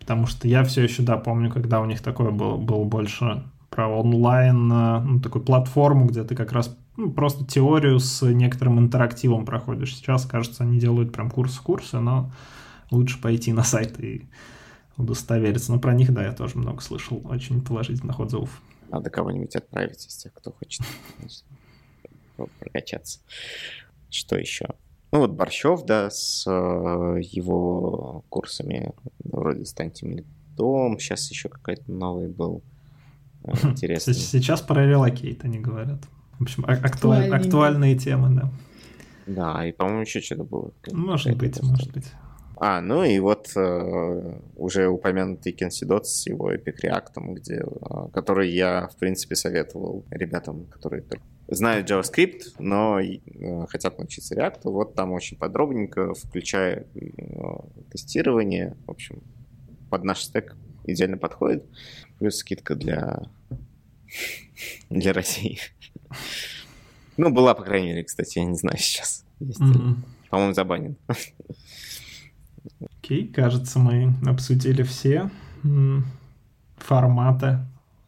[0.00, 3.88] потому что я все еще, да, помню, когда у них такое было, было больше про
[3.88, 9.46] онлайн, э, ну, такую платформу, где ты как раз ну, просто теорию с некоторым интерактивом
[9.46, 9.96] проходишь.
[9.96, 12.30] Сейчас, кажется, они делают прям курс-курсы, но
[12.90, 14.28] лучше пойти на сайт и
[14.96, 15.72] удостовериться.
[15.72, 18.60] Но про них, да, я тоже много слышал, очень положительных отзывов.
[18.90, 20.84] Надо кого-нибудь отправить из тех, кто хочет
[22.58, 23.20] прокачаться.
[24.10, 24.68] Что еще?
[25.12, 28.92] Ну вот Борщев, да, с э, его курсами
[29.24, 30.24] вроде «Стань
[30.56, 32.62] тимлидом», сейчас еще какой-то новый был.
[33.62, 34.14] Интересно.
[34.14, 36.04] Сейчас про relocate они говорят.
[36.38, 37.30] В общем, а, актуаль...
[37.30, 38.50] актуальные темы, да.
[39.26, 40.72] Да, и, по-моему, еще что-то было.
[40.90, 42.06] Может быть, может быть.
[42.56, 48.50] А, ну и вот э, уже упомянутый Kensidot с его Epic React, где, э, который
[48.50, 51.02] я, в принципе, советовал ребятам, которые
[51.48, 53.18] знают JavaScript, но э,
[53.68, 54.60] хотят научиться React.
[54.64, 57.08] Вот там очень подробненько, включая э,
[57.90, 58.76] тестирование.
[58.86, 59.22] В общем,
[59.88, 60.54] под наш стек
[60.92, 61.64] идеально подходит.
[62.18, 63.22] Плюс скидка для,
[64.88, 65.58] для России.
[67.16, 69.24] Ну, была, по крайней мере, кстати, я не знаю сейчас.
[69.40, 69.96] Mm-hmm.
[70.30, 70.96] По-моему, забанен.
[73.02, 75.30] Окей, okay, кажется, мы обсудили все
[76.76, 77.58] форматы,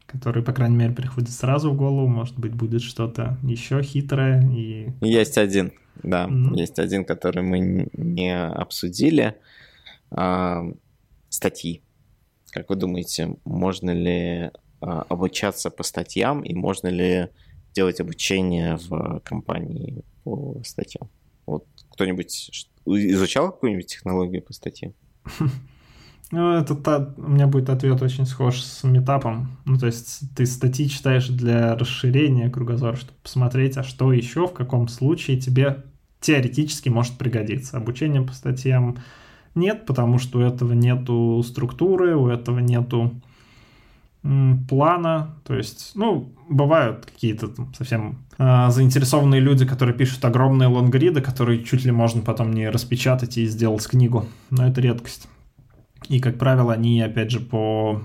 [0.06, 2.06] которые, по крайней мере, приходят сразу в голову.
[2.06, 4.42] Может быть, будет что-то еще хитрое.
[4.50, 4.92] И...
[5.00, 5.72] Есть один,
[6.02, 6.26] да.
[6.26, 6.56] Mm-hmm.
[6.56, 9.36] Есть один, который мы не обсудили.
[10.10, 10.64] А,
[11.28, 11.82] статьи.
[12.52, 14.50] Как вы думаете, можно ли
[14.80, 17.28] а, обучаться по статьям и можно ли
[17.74, 21.08] делать обучение в компании по статьям?
[21.46, 24.92] Вот кто-нибудь изучал какую-нибудь технологию по статье?
[26.34, 29.58] Ну, это та, у меня будет ответ очень схож с метапом.
[29.66, 34.54] Ну, то есть ты статьи читаешь для расширения кругозора, чтобы посмотреть, а что еще, в
[34.54, 35.84] каком случае тебе
[36.20, 37.76] теоретически может пригодиться.
[37.76, 38.96] Обучение по статьям
[39.54, 43.12] нет, потому что у этого нету структуры, у этого нету
[44.68, 45.34] плана.
[45.44, 51.64] То есть, ну, бывают какие-то там совсем э, заинтересованные люди, которые пишут огромные лонгриды, которые
[51.64, 54.26] чуть ли можно потом не распечатать и сделать книгу.
[54.50, 55.28] Но это редкость.
[56.08, 58.02] И, как правило, они, опять же, по,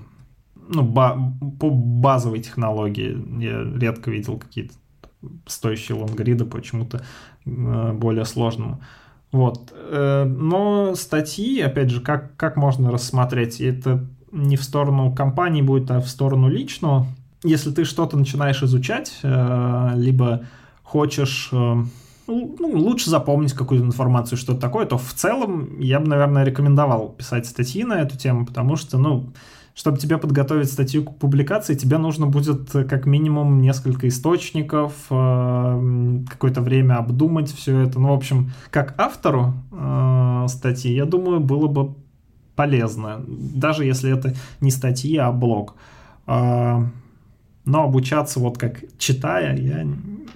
[0.68, 1.16] ну, ба
[1.60, 3.16] по базовой технологии.
[3.40, 4.74] Я редко видел какие-то
[5.46, 7.04] стоящие лонгриды почему-то
[7.44, 8.80] э, более сложному.
[9.32, 9.72] Вот.
[9.74, 13.60] Э, но статьи, опять же, как, как можно рассмотреть?
[13.60, 17.06] Это не в сторону компании будет, а в сторону личного.
[17.44, 20.44] Если ты что-то начинаешь изучать, э, либо
[20.82, 21.84] хочешь э,
[22.26, 27.10] ну, лучше запомнить какую-то информацию, что это такое, то в целом я бы, наверное, рекомендовал
[27.10, 29.32] писать статьи на эту тему, потому что, ну,
[29.78, 36.62] чтобы тебе подготовить статью к публикации, тебе нужно будет как минимум несколько источников, э, какое-то
[36.62, 38.00] время обдумать все это.
[38.00, 39.54] Ну, в общем, как автору
[40.48, 41.94] статьи, я думаю, было бы
[42.56, 45.76] полезно, даже если это не статьи, а блог.
[46.26, 46.90] Но
[47.66, 49.86] обучаться вот как читая, я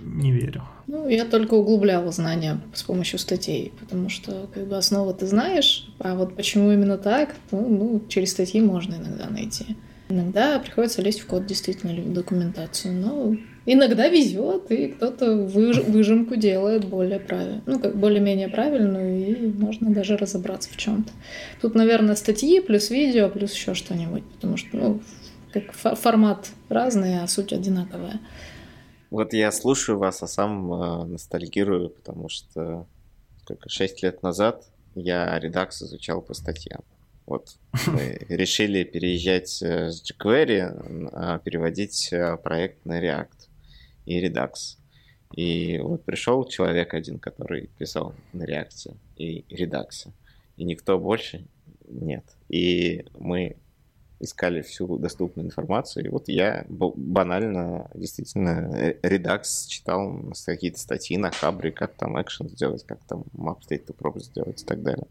[0.05, 0.63] не верю.
[0.93, 5.89] Ну, я только углубляла знания с помощью статей, потому что как бы основы ты знаешь,
[5.99, 9.75] а вот почему именно так, ну, ну через статьи можно иногда найти.
[10.11, 13.35] Иногда приходится лезть в код действительно или в документацию, но
[13.65, 19.95] иногда везет, и кто-то выж, выжимку делает более правильно, ну, как более-менее правильную, и можно
[19.95, 21.11] даже разобраться в чем-то.
[21.63, 25.01] Тут, наверное, статьи плюс видео, плюс еще что-нибудь, потому что, ну,
[25.55, 28.21] как формат разный, а суть одинаковая.
[29.13, 32.87] Вот я слушаю вас, а сам э, ностальгирую, потому что
[33.43, 36.81] сколько, 6 лет назад я редакс изучал по статьям.
[37.27, 37.59] Вот
[37.89, 43.51] мы решили переезжать э, с jQuery, а переводить э, проект на React
[44.07, 44.79] и Redux.
[45.37, 50.09] И вот пришел человек один, который писал на реакции и Redux.
[50.57, 51.45] И никто больше
[51.87, 52.25] нет.
[52.49, 53.57] И мы
[54.23, 56.07] искали всю доступную информацию.
[56.07, 62.85] И вот я банально, действительно, Redux читал какие-то статьи на Хабре, как там экшен сделать,
[62.87, 65.07] как там map state to prop сделать и так далее.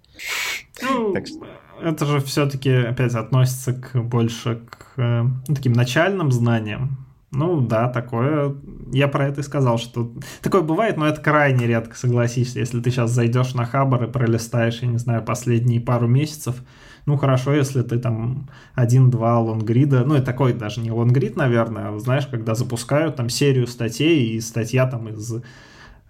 [0.81, 1.45] Ну, так что...
[1.81, 7.05] это же все-таки опять относится к больше к э, таким начальным знаниям.
[7.31, 8.55] Ну да, такое.
[8.91, 12.55] Я про это и сказал, что такое бывает, но это крайне редко, согласись.
[12.55, 16.61] Если ты сейчас зайдешь на Хабар и пролистаешь, я не знаю, последние пару месяцев,
[17.05, 21.99] ну хорошо, если ты там один-два лонгрида, ну и такой даже не лонгрид, наверное, а
[21.99, 25.33] знаешь, когда запускают там серию статей, и статья там из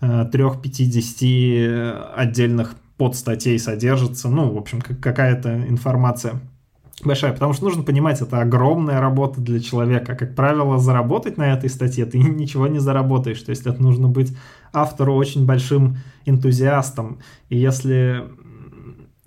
[0.01, 6.41] э, трех-пятидесяти отдельных подстатей содержится, ну, в общем, какая-то информация
[7.03, 10.15] большая, потому что нужно понимать, это огромная работа для человека.
[10.15, 13.41] Как правило, заработать на этой статье ты ничего не заработаешь.
[13.41, 14.35] То есть это нужно быть
[14.73, 17.19] автору очень большим энтузиастом.
[17.49, 18.23] И если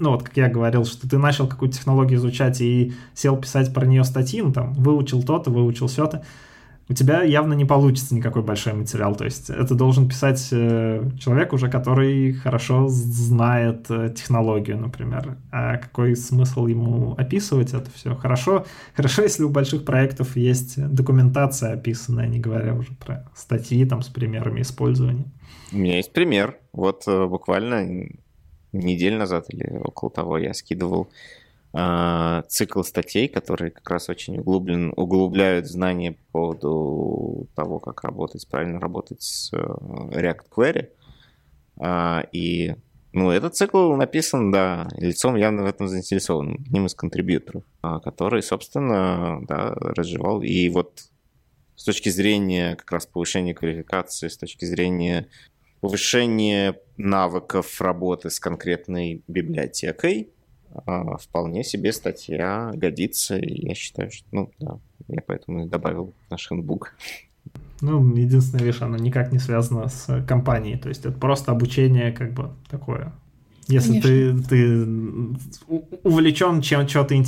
[0.05, 3.87] ну вот, как я говорил, что ты начал какую-то технологию изучать и сел писать про
[3.87, 6.23] нее статьи, ну там, выучил то-то, выучил все-то,
[6.91, 9.17] у тебя явно не получится никакой большой материал.
[9.17, 15.39] То есть это должен писать э, человек уже, который хорошо знает э, технологию, например.
[15.51, 18.15] А какой смысл ему описывать это все?
[18.15, 24.03] Хорошо, хорошо, если у больших проектов есть документация описанная, не говоря уже про статьи там
[24.03, 25.25] с примерами использования.
[25.73, 26.59] У меня есть пример.
[26.75, 28.11] Вот э, буквально
[28.79, 31.09] неделю назад или около того я скидывал
[31.77, 38.47] а, цикл статей, которые как раз очень углублен, углубляют знания по поводу того, как работать,
[38.49, 40.89] правильно работать с э, React Query.
[41.81, 42.77] А, и
[43.13, 48.43] Ну, этот цикл написан, да, лицом явно в этом заинтересован, одним из контрибьюторов, а, который,
[48.43, 50.43] собственно, да, разжевал.
[50.43, 51.11] И вот
[51.75, 55.27] с точки зрения как раз повышения квалификации, с точки зрения
[55.85, 60.31] повышения навыков работы с конкретной библиотекой,
[60.87, 64.79] а, вполне себе статья годится, и я считаю, что, ну, да,
[65.09, 66.95] я поэтому и добавил наш хендбук.
[67.83, 70.79] Ну, единственная вещь, она никак не связана с компанией.
[70.79, 73.13] То есть это просто обучение как бы такое.
[73.69, 74.87] Если ты, ты
[76.03, 77.25] увлечен чем, ты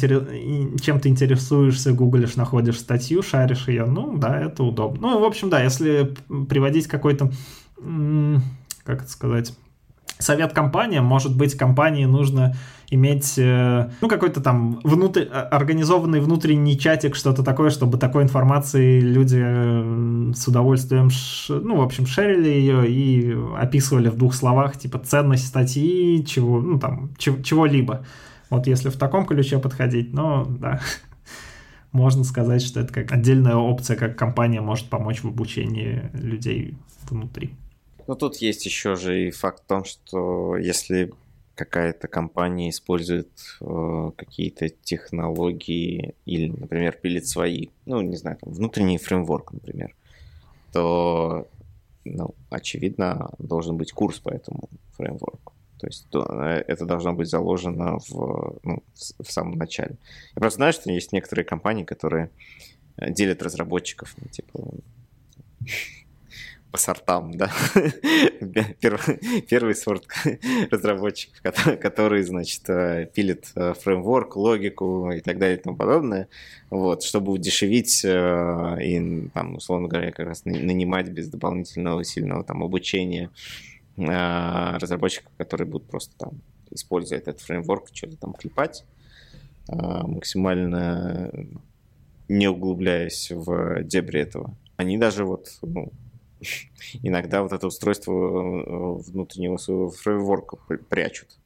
[0.80, 5.10] чем ты интересуешься, гуглишь, находишь статью, шаришь ее, ну да, это удобно.
[5.10, 6.14] Ну, в общем, да, если
[6.48, 7.30] приводить какой-то,
[7.76, 9.54] как это сказать,
[10.18, 12.54] совет компаниям, может быть, компании нужно
[12.90, 15.28] иметь, э, ну, какой-то там внутр...
[15.50, 21.10] организованный внутренний чатик, что-то такое, чтобы такой информации люди э, с удовольствием,
[21.48, 26.78] ну, в общем, шерили ее и описывали в двух словах, типа, ценность статьи, чего, ну,
[26.78, 28.04] там, чего-либо.
[28.50, 30.80] Вот если в таком ключе подходить, но, да,
[31.92, 36.76] можно сказать, что это как отдельная опция, как компания может помочь в обучении людей
[37.10, 37.54] внутри.
[38.06, 41.12] Ну, тут есть еще же и факт в том, что если
[41.56, 43.28] какая-то компания использует
[43.60, 49.94] э, какие-то технологии или, например, пилит свои, ну, не знаю, там, внутренний фреймворк, например,
[50.72, 51.48] то,
[52.04, 55.54] ну, очевидно, должен быть курс по этому фреймворку.
[55.78, 59.96] То есть то, э, это должно быть заложено в, ну, в самом начале.
[60.34, 62.30] Я просто знаю, что есть некоторые компании, которые
[62.98, 64.60] э, делят разработчиков, ну, типа
[66.76, 67.50] по сортам, да.
[68.80, 70.04] Первый, первый сорт
[70.70, 76.28] разработчиков, который, значит, э, пилит э, фреймворк, логику и так далее и тому подобное,
[76.68, 82.62] вот, чтобы удешевить э, и, там, условно говоря, как раз нанимать без дополнительного сильного там
[82.62, 83.30] обучения
[83.96, 86.32] разработчиков, которые будут просто там,
[86.70, 88.84] используя этот фреймворк, что-то там клепать,
[89.68, 91.32] максимально
[92.28, 94.54] не углубляясь в дебри этого.
[94.76, 95.90] Они даже вот, ну,
[97.02, 100.56] иногда вот это устройство э, внутреннего своего фреймворка
[100.88, 101.38] прячут.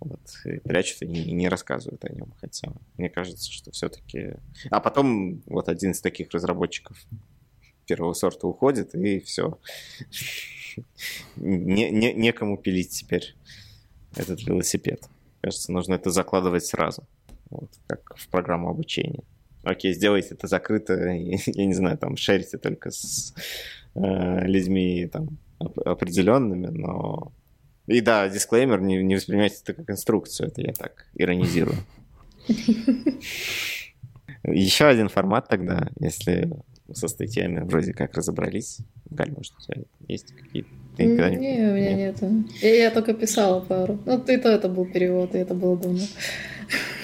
[0.00, 2.32] Вот, и прячут и не, не рассказывают о нем.
[2.40, 4.34] Хотя мне кажется, что все-таки...
[4.70, 6.96] А потом вот один из таких разработчиков
[7.86, 9.58] первого сорта уходит, и все.
[11.36, 13.36] Не, не, некому пилить теперь
[14.16, 15.04] этот велосипед.
[15.40, 17.04] Кажется, нужно это закладывать сразу,
[17.50, 19.22] вот, как в программу обучения.
[19.62, 23.34] Окей, сделайте это закрыто, я не знаю, там, шерите только с
[23.94, 25.38] э, людьми там
[25.84, 27.32] определенными, но...
[27.86, 31.76] И да, дисклеймер, не, не воспринимайте это как инструкцию, это я так иронизирую.
[34.44, 36.50] Еще один формат тогда, если
[36.92, 38.78] со статьями вроде как разобрались.
[39.10, 40.68] Галь, может, у тебя есть какие-то...
[40.98, 42.22] не, у меня нет.
[42.22, 42.44] нету.
[42.60, 43.98] Я, я только писала пару.
[44.04, 46.04] Ну, и то это был перевод, и это было давно.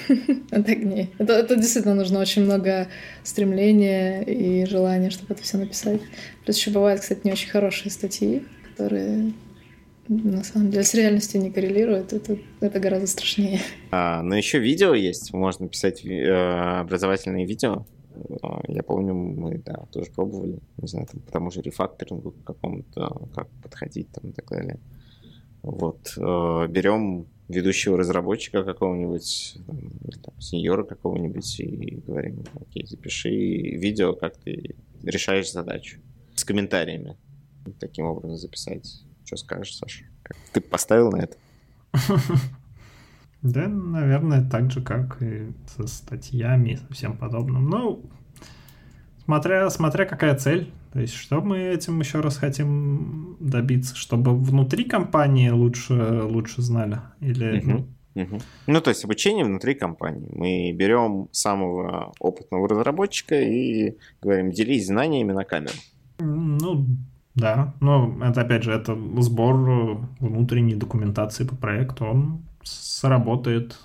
[0.50, 1.11] Так не.
[1.18, 2.88] Это, это действительно нужно очень много
[3.24, 6.00] стремления и желания, чтобы это все написать.
[6.44, 9.32] Плюс еще бывают, кстати, не очень хорошие статьи, которые
[10.09, 12.12] на самом деле с реальностью не коррелируют.
[12.12, 13.61] Это, это гораздо страшнее.
[13.90, 15.32] А, но еще видео есть.
[15.32, 17.84] Можно писать э, образовательные видео.
[18.66, 23.48] Я помню, мы да, тоже пробовали, не знаю, там, по тому же рефакторингу какому-то, как
[23.62, 24.78] подходить там и так далее.
[25.62, 26.14] Вот.
[26.16, 29.57] Э, берем ведущего разработчика какого-нибудь,
[30.38, 35.99] сеньора какого-нибудь, и говорим, окей, запиши видео, как ты решаешь задачу.
[36.34, 37.16] С комментариями.
[37.80, 39.03] Таким образом записать.
[39.24, 40.05] Что скажешь, Саша?
[40.53, 41.36] Ты поставил на это?
[43.40, 47.70] Да, наверное, так же, как и со статьями и со всем подобным.
[47.70, 48.03] Ну,
[49.24, 50.72] смотря, смотря какая цель.
[50.93, 53.95] То есть, что мы этим еще раз хотим добиться?
[53.95, 57.01] Чтобы внутри компании лучше, лучше знали?
[57.20, 57.86] Или, угу.
[58.14, 58.39] Угу.
[58.66, 60.28] Ну, то есть обучение внутри компании.
[60.32, 65.75] Мы берем самого опытного разработчика и говорим, делись знаниями на камеру.
[66.18, 66.87] Ну,
[67.34, 67.75] да.
[67.80, 72.07] Но это, опять же, это сбор внутренней документации по проекту.
[72.07, 73.79] Он сработает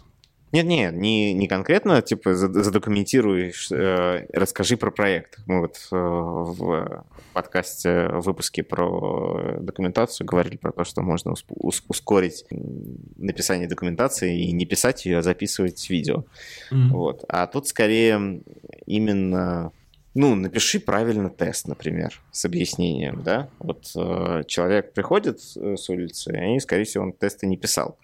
[0.54, 5.40] нет, нет, не, не конкретно, типа, задокументируешь, э, расскажи про проект.
[5.48, 12.46] Мы вот э, в подкасте, в выпуске про документацию говорили про то, что можно ускорить
[13.18, 16.26] написание документации и не писать ее, а записывать видео.
[16.72, 16.88] Mm-hmm.
[16.90, 17.26] Вот.
[17.28, 18.42] А тут скорее
[18.86, 19.72] именно
[20.16, 23.50] ну, напиши правильно тест, например, с объяснением, да.
[23.58, 27.98] Вот э, человек приходит э, с улицы, и, скорее всего, он тесты не писал.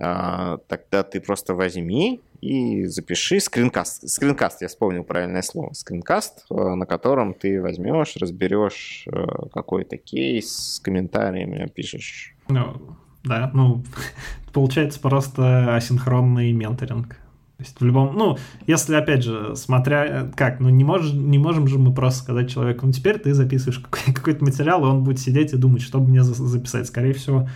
[0.00, 4.08] А, тогда ты просто возьми и запиши скринкаст.
[4.08, 5.72] Скринкаст, я вспомнил правильное слово.
[5.72, 12.34] Скринкаст, э, на котором ты возьмешь, разберешь э, какой-то кейс с комментариями, пишешь.
[12.48, 13.82] Ну, да, ну,
[14.52, 17.16] получается просто асинхронный менторинг.
[17.58, 18.38] То есть в любом, ну,
[18.68, 22.86] если, опять же, смотря как, ну, не, мож, не можем же мы просто сказать человеку,
[22.86, 23.80] ну, теперь ты записываешь
[24.14, 26.86] какой-то материал, и он будет сидеть и думать, что мне записать.
[26.86, 27.48] Скорее всего,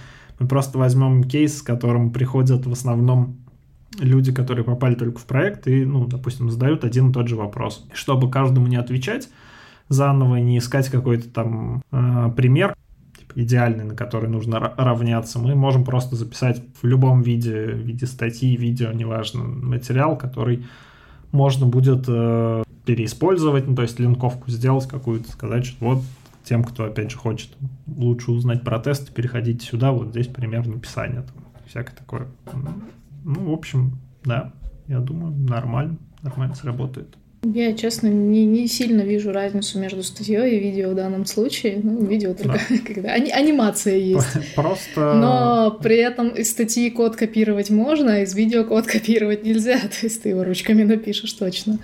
[0.43, 3.36] мы просто возьмем кейс, к которому приходят в основном
[4.01, 7.86] люди, которые попали только в проект и, ну, допустим, задают один и тот же вопрос.
[7.93, 9.28] Чтобы каждому не отвечать
[9.89, 12.74] заново, не искать какой-то там э, пример,
[13.16, 18.06] типа, идеальный, на который нужно равняться, мы можем просто записать в любом виде, в виде
[18.06, 20.64] статьи, видео, неважно, материал, который
[21.31, 26.02] можно будет э, переиспользовать, ну, то есть линковку сделать какую-то, сказать, что вот
[26.44, 27.51] тем, кто, опять же, хочет
[27.86, 32.28] лучше узнать про тесты, переходите сюда, вот здесь пример написания, там, всякое такое.
[33.24, 34.52] Ну, в общем, да,
[34.89, 37.16] я думаю, нормально, нормально сработает.
[37.44, 41.81] Я, честно, не, не сильно вижу разницу между статьей и видео в данном случае.
[41.82, 42.77] Ну, видео только да.
[42.86, 44.55] когда ани- анимация есть.
[44.55, 45.14] Просто...
[45.14, 49.78] Но при этом из статьи код копировать можно, а из видео код копировать нельзя.
[50.01, 51.81] То есть ты его ручками напишешь точно.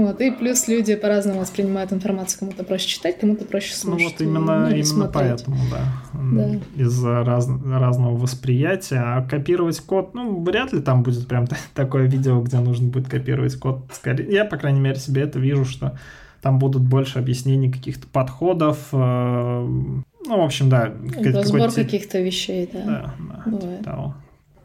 [0.00, 0.20] Вот.
[0.20, 2.40] И плюс люди по-разному воспринимают информацию.
[2.40, 4.00] Кому-то проще читать, кому-то проще слушать.
[4.00, 5.44] Ну вот именно, ну, именно смотреть.
[5.46, 5.84] поэтому, да.
[6.14, 6.60] да.
[6.82, 9.02] Из-за раз, разного восприятия.
[9.04, 13.56] А копировать код, ну, вряд ли там будет прям такое видео, где нужно будет копировать
[13.56, 13.82] код.
[13.92, 15.98] Скорее, я, по крайней мере, себе это вижу, что
[16.40, 18.88] там будут больше объяснений каких-то подходов.
[18.92, 19.96] Э, ну,
[20.40, 20.92] в общем, да.
[21.22, 22.84] Разбор каких-то вещей, да.
[22.84, 23.50] Да, да.
[23.50, 23.84] Бывает.
[23.84, 24.14] Того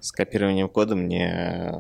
[0.05, 1.73] с копированием кода мне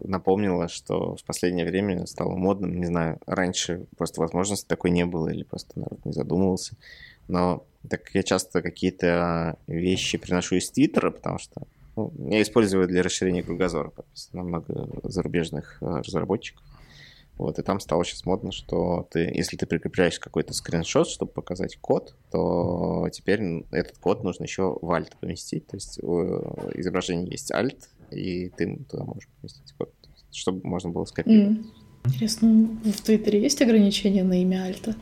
[0.00, 5.28] напомнило, что в последнее время стало модным, не знаю, раньше просто возможности такой не было
[5.28, 6.76] или просто народ не задумывался.
[7.28, 11.62] Но так как я часто какие-то вещи приношу из Твиттера, потому что
[11.96, 13.92] ну, я использую для расширения кругозора,
[14.32, 16.64] на много зарубежных э, разработчиков.
[17.40, 21.78] Вот, и там стало сейчас модно, что ты, если ты прикрепляешь какой-то скриншот, чтобы показать
[21.78, 25.66] код, то теперь этот код нужно еще в Alt поместить.
[25.66, 26.42] То есть у
[26.74, 29.92] изображения есть Alt, и ты туда можешь поместить код,
[30.32, 31.58] чтобы можно было скопировать.
[31.58, 31.64] Mm.
[32.04, 34.96] Интересно, в Твиттере есть ограничения на имя Альта?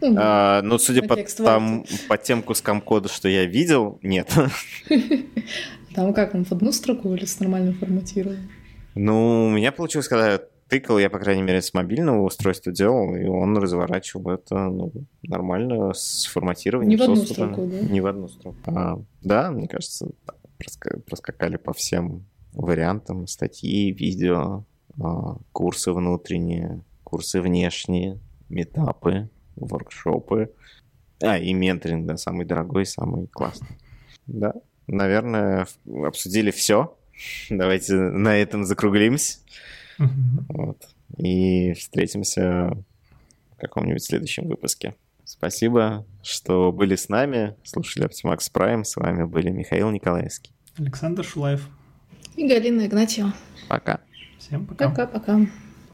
[0.00, 4.32] Ну, а, ну судя по, там, по тем кускам кода, что я видел, нет.
[5.94, 8.48] Там как, он в одну строку или с нормальным форматированием?
[8.94, 13.24] Ну, у меня получилось, когда тыкал, я, по крайней мере, с мобильного устройства делал, и
[13.26, 14.92] он разворачивал это ну,
[15.22, 16.90] нормально с форматированием.
[16.90, 17.80] Не в одну строку, да?
[17.80, 18.56] Не в одну строку.
[18.66, 20.10] А, да, мне кажется,
[21.06, 24.64] проскакали по всем вариантам статьи, видео,
[25.00, 28.18] а, курсы внутренние, курсы внешние,
[28.48, 30.52] метапы, воркшопы.
[31.22, 33.78] А, и менторинг, да, самый дорогой, самый классный.
[34.26, 34.54] Да,
[34.86, 36.96] наверное, обсудили все.
[37.50, 39.38] Давайте на этом закруглимся.
[40.48, 40.88] Вот.
[41.16, 42.76] И встретимся
[43.52, 44.94] в каком-нибудь следующем выпуске.
[45.28, 48.82] Спасибо, что были с нами, слушали Optimax Prime.
[48.82, 50.54] С вами были Михаил Николаевский.
[50.78, 51.68] Александр Шулаев.
[52.34, 53.34] И Галина Игнатьева.
[53.68, 54.00] Пока.
[54.38, 54.88] Всем пока.
[54.88, 55.40] Пока-пока.